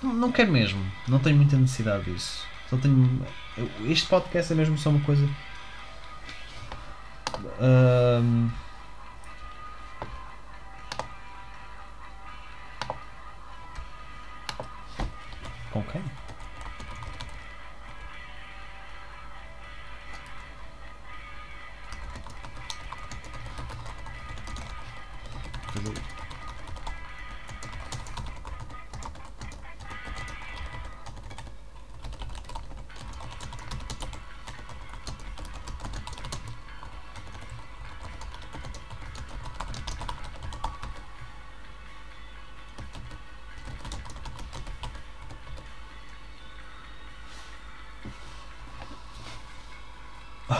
Não, 0.02 0.12
não 0.12 0.32
quero 0.32 0.50
mesmo, 0.50 0.84
não 1.06 1.18
tenho 1.18 1.36
muita 1.36 1.56
necessidade 1.56 2.04
disso. 2.04 2.44
Só 2.68 2.76
tenho. 2.76 3.24
Este 3.84 4.06
podcast 4.08 4.52
é 4.52 4.56
mesmo 4.56 4.76
só 4.76 4.90
uma 4.90 5.00
coisa. 5.00 5.28
Hum, 7.60 8.50
Com 15.72 15.82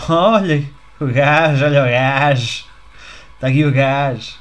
Olha 0.09 0.65
o 1.01 1.07
gajo, 1.07 1.65
olha 1.65 1.83
o 1.83 1.91
gajo. 1.91 2.65
Está 3.35 3.49
aqui 3.49 3.65
o 3.65 3.73
gajo. 3.73 4.35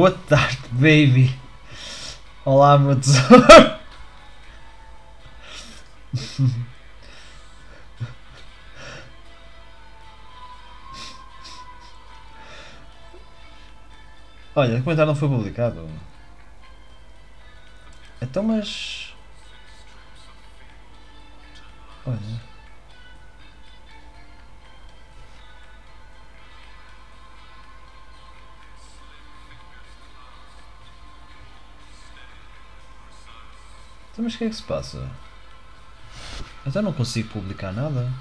Boa 0.00 0.12
tarde, 0.12 0.66
baby. 0.70 1.38
Olá, 2.42 2.78
meu 2.78 2.98
tesouro. 2.98 3.44
Olha, 14.56 14.78
o 14.78 14.82
comentário 14.82 15.12
não 15.12 15.14
foi 15.14 15.28
publicado. 15.28 15.86
Então, 18.22 18.42
mas. 18.42 19.14
Olha. 22.06 22.49
Então, 34.20 34.26
mas 34.26 34.34
o 34.34 34.38
que 34.38 34.44
é 34.44 34.48
que 34.50 34.56
se 34.56 34.62
passa? 34.62 35.08
Então 36.66 36.82
não 36.82 36.92
consigo 36.92 37.30
publicar 37.30 37.72
nada. 37.72 38.12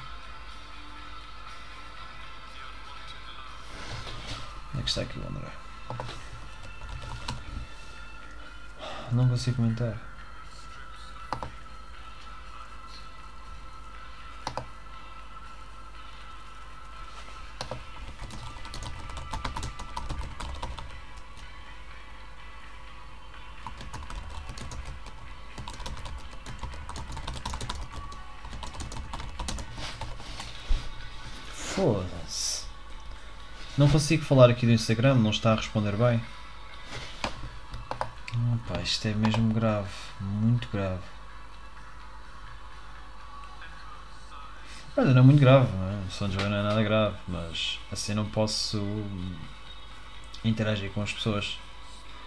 Onde 4.69 4.79
é 4.79 4.81
que 4.81 4.87
está 4.87 5.01
aqui 5.01 5.19
o 5.19 5.27
André? 5.27 5.51
Não 9.11 9.27
consigo 9.27 9.57
comentar. 9.57 10.08
Foda-se. 31.79 32.65
Não 33.77 33.87
consigo 33.87 34.25
falar 34.25 34.49
aqui 34.49 34.65
do 34.65 34.73
Instagram, 34.73 35.15
não 35.15 35.29
está 35.29 35.53
a 35.53 35.55
responder 35.55 35.95
bem. 35.95 36.21
Opa, 38.53 38.81
isto 38.81 39.07
é 39.07 39.13
mesmo 39.13 39.53
grave. 39.53 39.87
Muito 40.19 40.67
grave. 40.67 41.01
Olha, 44.97 45.13
não 45.13 45.21
é 45.21 45.23
muito 45.23 45.39
grave, 45.39 45.71
não 45.71 45.87
é? 45.87 46.09
São 46.09 46.29
João 46.29 46.49
não 46.49 46.57
é 46.57 46.63
nada 46.63 46.83
grave, 46.83 47.15
mas 47.25 47.79
assim 47.89 48.13
não 48.13 48.25
posso 48.25 48.83
interagir 50.43 50.91
com 50.91 51.01
as 51.01 51.13
pessoas. 51.13 51.57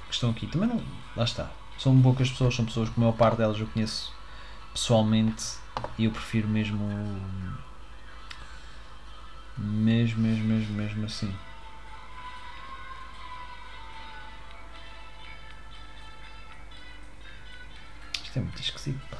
que 0.08 0.14
estão 0.14 0.30
aqui. 0.30 0.46
Também 0.46 0.70
não. 0.70 0.82
Lá 1.14 1.24
está. 1.24 1.50
São 1.78 2.00
poucas 2.00 2.30
pessoas, 2.30 2.54
são 2.56 2.64
pessoas 2.64 2.88
que 2.88 2.94
a 2.96 3.00
maior 3.00 3.12
parte 3.12 3.36
delas 3.36 3.60
eu 3.60 3.66
conheço 3.66 4.14
pessoalmente 4.72 5.44
e 5.98 6.04
eu 6.06 6.10
prefiro 6.10 6.48
mesmo. 6.48 6.88
Mesmo, 9.58 10.22
mesmo, 10.22 10.44
mesmo, 10.44 10.74
mesmo 10.74 11.04
assim. 11.06 11.34
Isto 18.24 18.38
é 18.38 18.42
muito 18.42 18.60
esquisito, 18.60 19.00
pá. 19.10 19.18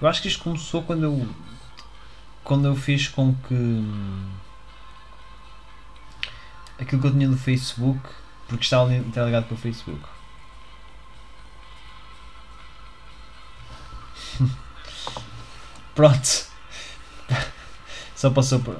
Eu 0.00 0.08
acho 0.08 0.20
que 0.22 0.28
isto 0.28 0.42
começou 0.42 0.82
quando 0.82 1.04
eu. 1.04 1.28
Quando 2.44 2.66
eu 2.66 2.76
fiz 2.76 3.08
com 3.08 3.34
que. 3.34 3.82
Aquilo 6.78 7.00
que 7.00 7.08
eu 7.08 7.12
tinha 7.12 7.28
do 7.28 7.36
Facebook. 7.36 8.00
Porque 8.48 8.64
estava 8.64 8.94
interligado 8.94 9.46
com 9.46 9.54
o 9.54 9.58
Facebook. 9.58 10.02
Pronto. 15.96 16.46
Só 18.14 18.30
passou 18.30 18.60
por. 18.60 18.78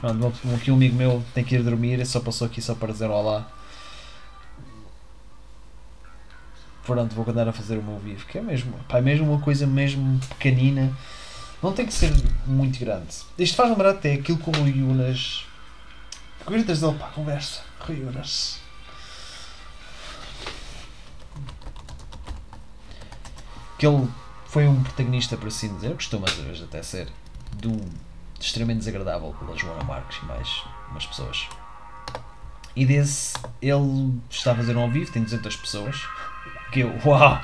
Pronto, 0.00 0.34
aqui 0.54 0.70
um 0.70 0.74
amigo 0.74 0.94
meu 0.94 1.24
tem 1.32 1.42
que 1.42 1.54
ir 1.54 1.62
dormir 1.62 2.04
só 2.04 2.20
passou 2.20 2.46
aqui 2.46 2.60
só 2.60 2.74
para 2.74 2.92
dizer 2.92 3.08
olá. 3.08 3.50
Pronto, 6.84 7.14
vou 7.14 7.26
andar 7.26 7.48
a 7.48 7.52
fazer 7.54 7.78
o 7.78 7.82
meu 7.82 7.98
vivo, 7.98 8.26
que 8.26 8.36
é 8.36 8.42
mesmo, 8.42 8.78
pá, 8.86 8.98
é 8.98 9.00
mesmo 9.00 9.32
uma 9.32 9.40
coisa 9.40 9.66
mesmo 9.66 10.20
pequenina. 10.28 10.94
Não 11.62 11.72
tem 11.72 11.86
que 11.86 11.94
ser 11.94 12.12
muito 12.46 12.78
grande. 12.78 13.16
Isto 13.38 13.56
faz 13.56 13.70
lembrar 13.70 13.92
até 13.92 14.12
aquilo 14.12 14.36
que 14.36 14.50
o 14.50 14.52
Rui 14.52 14.82
Unas. 14.82 15.46
Gritas 16.46 16.82
dele, 16.82 16.98
pá, 16.98 17.08
conversa. 17.08 17.62
Rui 17.80 18.02
Que 23.78 23.86
ele 23.86 24.08
foi 24.46 24.66
um 24.68 24.82
protagonista, 24.82 25.36
por 25.36 25.48
assim 25.48 25.74
dizer, 25.74 25.94
costuma 25.94 26.26
às 26.26 26.34
vezes 26.34 26.62
até 26.62 26.82
ser, 26.82 27.08
de 27.56 27.68
um 27.68 27.80
extremamente 28.40 28.78
desagradável 28.78 29.34
pela 29.38 29.56
Joana 29.56 29.84
Marques 29.84 30.18
e 30.22 30.26
mais 30.26 30.62
umas 30.90 31.06
pessoas. 31.06 31.48
E 32.76 32.84
desse, 32.84 33.34
ele 33.62 34.20
está 34.28 34.52
a 34.52 34.54
fazer 34.56 34.76
um 34.76 34.82
ao 34.82 34.90
vivo, 34.90 35.10
tem 35.10 35.22
200 35.22 35.56
pessoas. 35.56 36.02
Que 36.72 36.80
eu, 36.80 36.92
uau! 37.04 37.40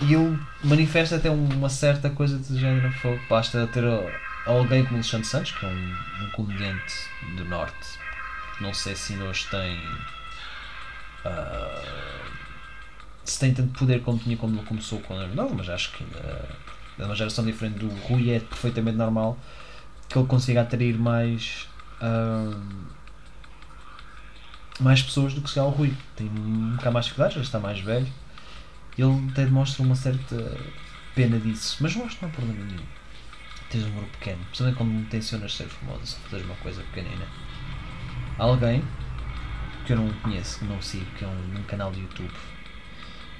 E 0.00 0.14
ele 0.14 0.38
manifesta 0.62 1.16
até 1.16 1.30
uma 1.30 1.68
certa 1.68 2.10
coisa 2.10 2.38
de 2.38 2.58
género. 2.58 2.92
foi, 2.92 3.20
Basta 3.28 3.66
ter 3.68 3.84
uh, 3.84 4.10
alguém 4.46 4.84
como 4.84 4.96
Alexandre 4.96 5.26
Santos, 5.26 5.52
que 5.52 5.64
é 5.64 5.68
um, 5.68 6.24
um 6.24 6.30
comediante 6.30 6.94
do 7.36 7.44
Norte. 7.44 7.98
Não 8.60 8.74
sei 8.74 8.96
se 8.96 9.16
hoje 9.16 9.46
tem. 9.50 9.80
ah, 11.24 12.17
se 13.30 13.40
tem 13.40 13.52
tanto 13.52 13.78
poder 13.78 14.02
como 14.02 14.18
tinha 14.18 14.36
quando 14.36 14.62
começou 14.64 15.00
quando 15.00 15.22
era 15.22 15.34
novo, 15.34 15.54
mas 15.54 15.68
acho 15.68 15.92
que 15.92 16.04
ainda 16.04 16.48
é 16.98 17.04
uma 17.04 17.14
geração 17.14 17.44
diferente 17.44 17.78
do 17.78 17.88
Rui 17.88 18.30
é 18.30 18.40
perfeitamente 18.40 18.96
normal 18.96 19.38
que 20.08 20.18
ele 20.18 20.26
consiga 20.26 20.62
atrair 20.62 20.98
mais 20.98 21.68
mais 24.80 25.02
pessoas 25.02 25.34
do 25.34 25.40
que 25.42 25.48
se 25.48 25.56
calhar 25.56 25.68
o 25.68 25.72
Rui. 25.72 25.92
Tem 26.16 26.28
um 26.28 26.76
bocado 26.76 26.92
mais 26.92 27.06
dificuldades, 27.06 27.36
já 27.36 27.42
está 27.42 27.58
mais 27.58 27.80
velho. 27.80 28.06
Ele 28.96 29.28
até 29.30 29.44
demonstra 29.44 29.82
uma 29.82 29.94
certa 29.94 30.56
pena 31.14 31.38
disso. 31.38 31.76
Mas 31.80 31.94
eu 31.94 32.04
acho 32.04 32.16
que 32.16 32.22
não 32.22 32.30
há 32.30 32.32
problema 32.32 32.64
nenhum. 32.64 32.84
Tens 33.70 33.84
um 33.84 33.90
grupo 33.90 34.10
pequeno, 34.12 34.38
principalmente 34.44 34.76
quando 34.78 35.08
tensionas 35.10 35.54
ser 35.54 35.68
famoso, 35.68 36.06
só 36.06 36.16
fazeres 36.20 36.46
uma 36.46 36.54
coisa 36.56 36.82
pequenina. 36.84 37.26
Alguém 38.38 38.82
que 39.84 39.92
eu 39.92 39.96
não 39.98 40.08
conheço, 40.20 40.60
que 40.60 40.64
não 40.64 40.80
sigo, 40.80 41.04
que 41.16 41.24
é 41.24 41.28
um, 41.28 41.58
um 41.58 41.62
canal 41.64 41.92
de 41.92 42.00
YouTube, 42.00 42.32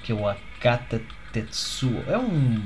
que 0.09 0.13
é 0.13 0.15
o 0.15 0.27
Akata 0.27 0.99
Tetsuo. 1.31 2.03
É 2.07 2.17
um, 2.17 2.59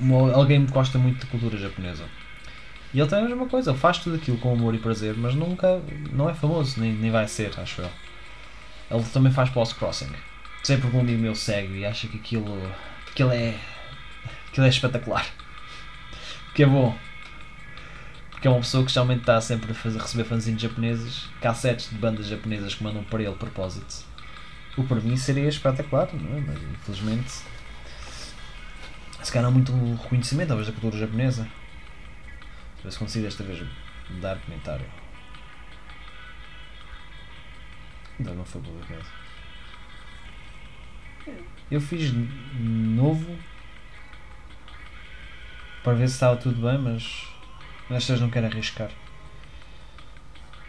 um- 0.00 0.34
alguém 0.34 0.66
que 0.66 0.72
gosta 0.72 0.98
muito 0.98 1.20
de 1.20 1.26
cultura 1.26 1.56
japonesa. 1.56 2.04
E 2.92 2.98
ele 2.98 3.08
tem 3.08 3.18
a 3.20 3.22
mesma 3.22 3.46
coisa, 3.46 3.70
ele 3.70 3.78
faz 3.78 3.98
tudo 3.98 4.16
aquilo 4.16 4.38
com 4.38 4.52
amor 4.52 4.74
e 4.74 4.78
prazer, 4.78 5.14
mas 5.16 5.34
nunca, 5.36 5.80
não 6.12 6.28
é 6.28 6.34
famoso, 6.34 6.80
nem, 6.80 6.92
nem 6.92 7.10
vai 7.12 7.28
ser, 7.28 7.52
acho 7.60 7.80
eu. 7.82 7.90
Ele 8.90 9.04
também 9.12 9.30
faz 9.30 9.50
post-crossing. 9.50 10.08
Sempre 10.64 10.90
que 10.90 10.96
um 10.96 11.00
amigo 11.00 11.20
meu 11.22 11.34
segue 11.34 11.78
e 11.78 11.86
acha 11.86 12.08
que 12.08 12.16
aquilo, 12.16 12.60
aquilo 13.08 13.30
é, 13.30 13.54
aquilo 14.48 14.66
é 14.66 14.68
espetacular. 14.68 15.24
Que 16.54 16.64
é 16.64 16.66
bom. 16.66 16.96
Porque 18.30 18.48
é 18.48 18.50
uma 18.50 18.60
pessoa 18.60 18.84
que 18.84 18.92
geralmente 18.92 19.20
está 19.20 19.40
sempre 19.40 19.70
a 19.70 19.74
fazer, 19.74 20.00
receber 20.00 20.24
fanzines 20.24 20.60
japoneses, 20.60 21.28
cassetes 21.40 21.90
de 21.90 21.96
bandas 21.96 22.26
japonesas 22.26 22.74
que 22.74 22.82
mandam 22.82 23.04
para 23.04 23.22
ele 23.22 23.34
propósito. 23.34 24.04
O 24.76 24.84
para 24.84 25.00
mim 25.00 25.16
seria 25.16 25.48
espetacular, 25.48 26.08
não 26.12 26.36
é? 26.36 26.40
Mas 26.40 26.62
infelizmente 26.62 27.32
se 29.26 29.32
calhar 29.32 29.48
há 29.48 29.50
muito 29.50 29.72
reconhecimento 30.02 30.48
talvez 30.48 30.68
da 30.68 30.72
cultura 30.72 30.98
japonesa. 30.98 31.48
Ver 32.84 32.92
se 32.92 32.98
consigo 32.98 33.24
desta 33.24 33.42
vez 33.42 33.66
dar 34.20 34.38
comentário. 34.38 34.86
Ainda 38.18 38.32
não 38.34 38.44
foi 38.44 38.60
publicado. 38.60 39.04
Eu 41.68 41.80
fiz 41.80 42.12
novo 42.54 43.36
para 45.82 45.94
ver 45.94 46.08
se 46.08 46.14
estava 46.14 46.36
tudo 46.36 46.62
bem, 46.62 46.78
mas 46.78 47.26
nestas 47.90 48.20
não 48.20 48.30
quero 48.30 48.46
arriscar. 48.46 48.90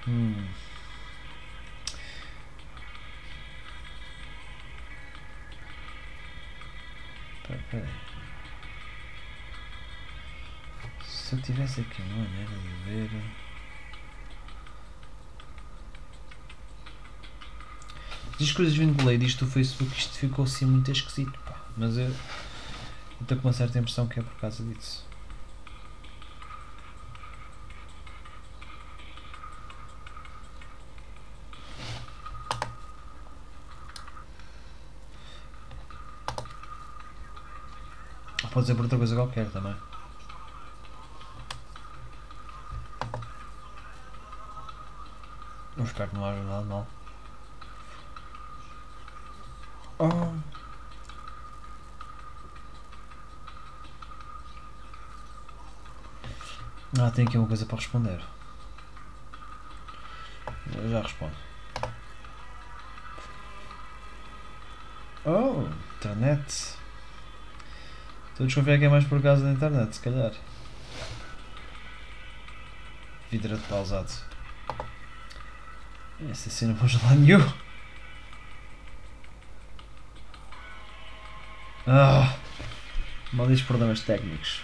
Hum. 0.07 0.47
Se 11.05 11.35
eu 11.35 11.41
tivesse 11.41 11.81
aqui 11.81 12.01
uma 12.01 12.23
maneira 12.23 12.51
de 12.51 12.67
ver. 12.85 13.09
Diz 18.37 18.51
coisas 18.51 18.75
vinculei 18.75 19.17
disto 19.17 19.45
do 19.45 19.51
Facebook, 19.51 19.97
isto 19.97 20.13
ficou 20.17 20.45
assim 20.45 20.65
muito 20.65 20.91
esquisito, 20.91 21.37
pá. 21.39 21.65
Mas 21.75 21.97
eu 21.97 22.13
estou 23.21 23.37
com 23.37 23.47
uma 23.47 23.53
certa 23.53 23.79
impressão 23.79 24.07
que 24.07 24.19
é 24.19 24.23
por 24.23 24.35
causa 24.35 24.63
disso. 24.63 25.06
Pode 38.57 38.65
ser 38.65 38.73
por 38.73 38.85
outra 38.85 38.97
coisa 38.97 39.15
qualquer 39.15 39.47
também. 39.51 39.75
Espero 45.77 46.09
que 46.09 46.15
não 46.15 46.25
haja 46.25 46.41
nada 46.41 46.65
mal. 46.65 46.87
Oh. 49.99 50.33
Ah, 56.99 57.11
tem 57.11 57.27
aqui 57.27 57.37
uma 57.37 57.47
coisa 57.47 57.63
para 57.67 57.75
responder. 57.75 58.25
Eu 60.73 60.89
já 60.89 61.01
respondo. 61.03 61.35
Oh, 65.25 65.61
internet. 65.97 66.76
Estou 68.37 68.45
a 68.45 68.47
desconfiar 68.49 68.77
que 68.77 68.85
é 68.85 68.89
mais 68.89 69.03
por 69.03 69.19
causa 69.19 69.43
da 69.43 69.51
internet, 69.51 69.95
se 69.95 69.99
calhar. 69.99 70.31
Vidro 73.31 73.57
pausado. 73.67 74.11
Essa 76.29 76.47
cena 76.47 76.73
não 76.73 76.77
vamos 76.77 77.01
lá 77.01 77.15
nenhum. 77.15 77.53
Ah, 81.87 82.35
malditos 83.33 83.63
problemas 83.63 84.01
técnicos. 84.01 84.61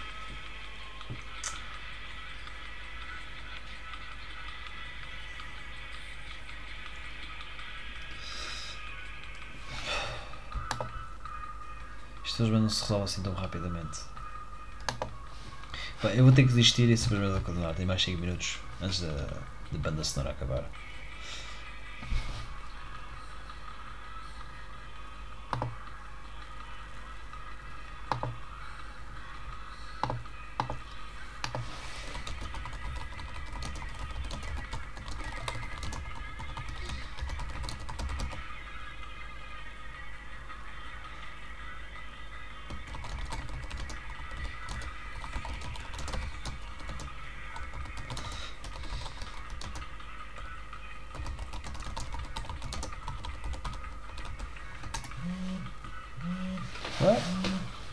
Isto 12.34 12.48
não 12.48 12.68
se 12.68 12.82
resolve 12.82 13.04
assim 13.04 13.22
tão 13.22 13.32
rapidamente. 13.32 14.00
Bem, 16.02 16.16
eu 16.16 16.24
vou 16.24 16.32
ter 16.32 16.42
que 16.42 16.48
desistir 16.48 16.90
e 16.90 16.96
simplesmente 16.96 17.44
continuar. 17.44 17.74
Tem 17.74 17.86
mais 17.86 18.02
5 18.02 18.20
minutos 18.20 18.58
antes 18.82 19.02
da, 19.02 19.12
da 19.70 19.78
banda 19.78 20.02
sonora 20.02 20.32
acabar. 20.32 20.68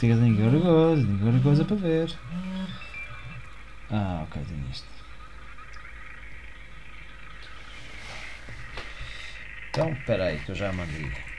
Coisa, 0.02 1.06
tenho 1.06 1.26
outra 1.28 1.40
coisa 1.44 1.64
para 1.64 1.76
ver. 1.76 2.20
Ah, 3.88 4.26
ok, 4.26 4.42
tenho 4.48 4.68
isto. 4.72 4.88
Então, 9.70 9.94
espera 9.94 10.26
aí, 10.26 10.40
que 10.40 10.50
eu 10.50 10.56
já 10.56 10.74
mandei. 10.74 11.31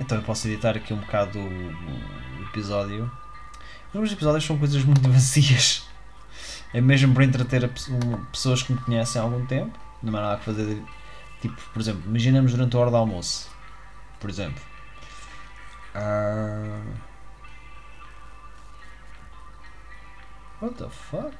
Então 0.00 0.18
eu 0.18 0.24
posso 0.24 0.48
editar 0.48 0.76
aqui 0.76 0.92
um 0.92 0.98
bocado 0.98 1.38
o, 1.38 2.42
episódio. 2.44 3.10
Os 3.88 4.00
meus 4.00 4.12
episódios 4.12 4.44
são 4.44 4.58
coisas 4.58 4.82
muito 4.84 5.00
vazias. 5.10 5.88
É 6.72 6.80
mesmo 6.80 7.14
para 7.14 7.24
entreter 7.24 7.70
pessoas 8.32 8.62
que 8.62 8.72
me 8.72 8.80
conhecem 8.80 9.20
há 9.20 9.24
algum 9.24 9.44
tempo. 9.46 9.78
Não 10.02 10.16
há 10.18 10.22
nada 10.22 10.34
a 10.34 10.38
fazer. 10.38 10.82
Tipo, 11.40 11.60
por 11.72 11.80
exemplo, 11.80 12.02
imaginamos 12.06 12.52
durante 12.52 12.76
a 12.76 12.80
hora 12.80 12.90
do 12.90 12.96
almoço. 12.96 13.48
Por 14.20 14.30
exemplo. 14.30 14.62
Ah, 15.94 16.80
What 20.60 20.76
the 20.76 20.88
fuck? 20.88 21.34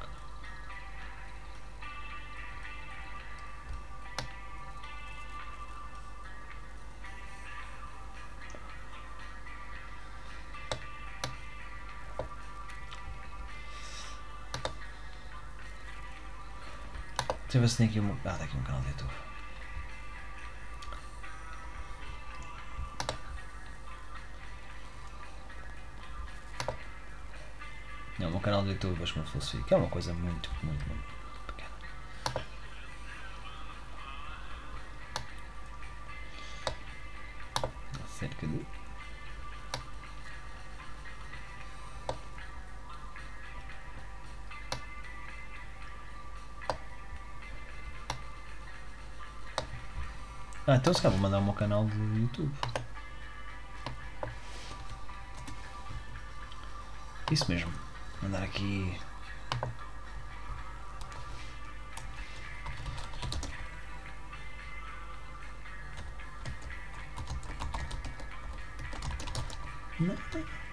Ver 17.64 17.68
se 17.70 17.76
tem 17.78 17.88
aqui 17.88 18.00
um. 18.00 18.16
Ah, 18.24 18.34
tem 18.34 18.46
aqui 18.46 18.56
um 18.56 18.62
canal 18.62 18.80
de 18.82 18.88
YouTube. 18.88 19.10
É 28.20 28.26
um 28.26 28.40
canal 28.40 28.62
de 28.62 28.70
YouTube, 28.70 29.02
acho 29.02 29.14
que 29.14 29.22
filosofia, 29.22 29.62
que 29.62 29.74
é 29.74 29.76
uma 29.76 29.88
coisa 29.88 30.14
muito, 30.14 30.50
muito, 30.62 30.86
muito 30.86 31.04
pequena. 31.46 31.70
Cerca 38.06 38.46
de. 38.46 38.73
Ah, 50.66 50.76
então 50.76 50.94
se 50.94 51.02
calhar 51.02 51.12
vou 51.18 51.22
mandar 51.22 51.38
o 51.38 51.44
meu 51.44 51.52
canal 51.52 51.84
de 51.84 51.98
YouTube. 51.98 52.50
Isso 57.30 57.50
mesmo. 57.50 57.70
Mandar 58.22 58.42
aqui. 58.42 58.98
Não. 70.00 70.63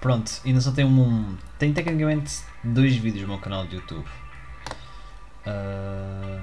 Pronto, 0.00 0.32
ainda 0.44 0.60
só 0.60 0.72
tem 0.72 0.84
um. 0.84 1.36
Tem 1.58 1.72
tecnicamente 1.72 2.42
dois 2.64 2.96
vídeos 2.96 3.22
no 3.22 3.28
meu 3.28 3.38
canal 3.38 3.66
de 3.66 3.76
YouTube. 3.76 4.08
Ah, 5.46 6.38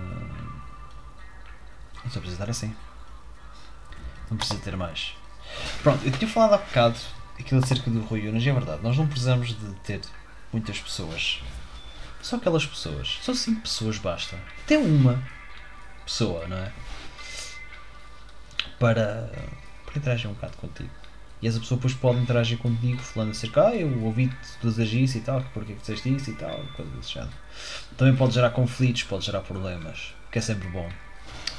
Só 2.04 2.20
precisa 2.20 2.34
estar 2.34 2.50
assim. 2.50 2.76
Não 4.30 4.38
precisa 4.38 4.60
ter 4.60 4.76
mais. 4.76 5.16
Pronto, 5.82 6.06
eu 6.06 6.12
tinha 6.12 6.30
falado 6.30 6.54
há 6.54 6.58
bocado 6.58 6.98
aquilo 7.40 7.64
acerca 7.64 7.90
do 7.90 8.02
Rui 8.02 8.28
Unas 8.28 8.46
é 8.46 8.52
verdade, 8.52 8.84
nós 8.84 8.98
não 8.98 9.08
precisamos 9.08 9.50
de 9.50 9.74
ter 9.84 10.02
muitas 10.52 10.80
pessoas. 10.80 11.42
Só 12.22 12.36
aquelas 12.36 12.66
pessoas. 12.66 13.20
Só 13.22 13.34
cinco 13.34 13.62
pessoas 13.62 13.98
basta. 13.98 14.38
Até 14.64 14.78
uma 14.78 15.24
pessoa, 16.06 16.48
não 16.48 16.58
é? 16.58 16.72
Para, 18.80 19.32
para 19.86 19.98
interagir 19.98 20.30
um 20.30 20.34
bocado 20.34 20.58
contigo. 20.58 20.90
E 21.42 21.48
essa 21.48 21.60
pessoa 21.60 21.78
depois 21.78 21.94
pode 21.94 22.20
interagir 22.20 22.58
contigo 22.58 23.00
falando 23.00 23.32
acerca, 23.32 23.68
ah, 23.68 23.76
eu 23.76 24.04
ouvi-te 24.04 24.36
dizer 24.62 24.86
isso 24.86 25.18
e 25.18 25.22
tal, 25.22 25.44
porque 25.54 25.74
é 25.74 25.76
que 25.76 25.82
disseste 25.82 26.16
isso 26.16 26.32
e 26.32 26.34
tal, 26.34 26.60
coisa 26.76 26.92
desse 26.92 27.14
género. 27.14 27.32
Também 27.96 28.16
pode 28.16 28.34
gerar 28.34 28.50
conflitos, 28.50 29.04
pode 29.04 29.26
gerar 29.26 29.42
problemas, 29.42 30.16
que 30.32 30.40
é 30.40 30.42
sempre 30.42 30.68
bom. 30.70 30.90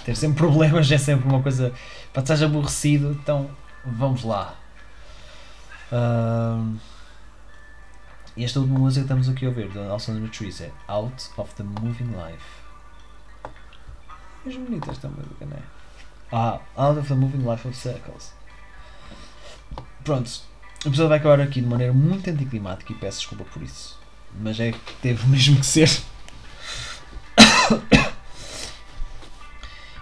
Ter 0.04 0.16
sempre 0.16 0.38
problemas 0.38 0.90
é 0.90 0.98
sempre 0.98 1.28
uma 1.28 1.40
coisa 1.40 1.72
para 2.12 2.22
estás 2.22 2.42
aborrecido, 2.42 3.12
então 3.12 3.48
vamos 3.84 4.24
lá. 4.24 4.56
Ahm, 5.92 6.76
e 8.36 8.44
esta 8.44 8.60
última 8.60 8.78
música 8.78 9.00
que 9.00 9.04
estamos 9.04 9.28
aqui 9.28 9.46
a 9.46 9.48
ouvir, 9.48 9.68
da 9.70 9.82
Nelson 9.82 10.12
and 10.12 10.30
é 10.60 10.70
Out 10.88 11.30
of 11.36 11.54
the 11.54 11.62
Moving 11.62 12.14
Life. 12.16 12.44
É 14.46 14.50
bonita 14.50 14.90
esta 14.90 15.08
música, 15.08 15.44
não 15.44 15.56
é? 15.56 15.62
Ah, 16.32 16.60
Out 16.76 17.00
of 17.00 17.08
the 17.08 17.14
Moving 17.14 17.48
Life 17.48 17.66
of 17.66 17.76
Circles. 17.76 18.37
Pronto, 20.04 20.30
o 20.84 20.88
episódio 20.88 21.08
vai 21.08 21.18
acabar 21.18 21.40
aqui 21.40 21.60
de 21.60 21.66
maneira 21.66 21.92
muito 21.92 22.30
anticlimática 22.30 22.92
e 22.92 22.96
peço 22.96 23.18
desculpa 23.18 23.44
por 23.44 23.62
isso. 23.62 23.98
Mas 24.40 24.60
é 24.60 24.72
que 24.72 24.94
teve 25.02 25.26
mesmo 25.28 25.58
que 25.58 25.66
ser. 25.66 25.90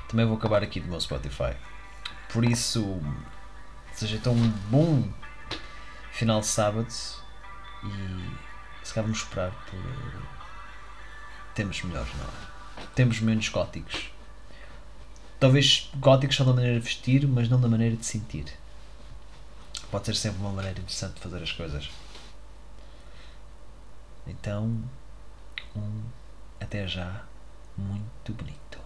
Também 0.09 0.27
vou 0.27 0.37
acabar 0.37 0.63
aqui 0.63 0.81
do 0.81 0.89
meu 0.89 1.01
Spotify. 1.01 1.55
Por 2.33 2.45
isso, 2.45 3.01
seja 3.93 4.17
então 4.17 4.33
um 4.35 4.49
bom 4.71 5.09
final 6.13 6.41
de 6.41 6.47
sábado 6.47 6.89
e 7.85 8.87
se 8.87 8.95
calhar 8.95 9.05
vamos 9.05 9.19
esperar 9.19 9.51
por 9.69 9.79
eh, 9.79 10.23
tempos 11.55 11.83
melhores, 11.83 12.13
não 12.15 12.25
é? 12.25 12.87
Tempos 12.95 13.21
menos 13.21 13.49
góticos. 13.49 14.11
Talvez 15.41 15.91
góticos 15.97 16.37
só 16.37 16.45
da 16.45 16.53
maneira 16.53 16.79
de 16.79 16.85
vestir, 16.85 17.27
mas 17.27 17.49
não 17.49 17.61
da 17.61 17.69
maneira 17.69 17.97
de 17.97 18.07
sentir. 18.07 18.47
Pode 19.91 20.07
ser 20.07 20.15
sempre 20.17 20.41
uma 20.41 20.51
maneira 20.51 20.79
interessante 20.79 21.15
de 21.15 21.21
fazer 21.21 21.43
as 21.43 21.53
coisas. 21.53 21.91
Então, 24.27 24.83
um 25.77 26.03
até 26.61 26.87
já 26.87 27.25
muito 27.77 28.33
bonito. 28.33 28.86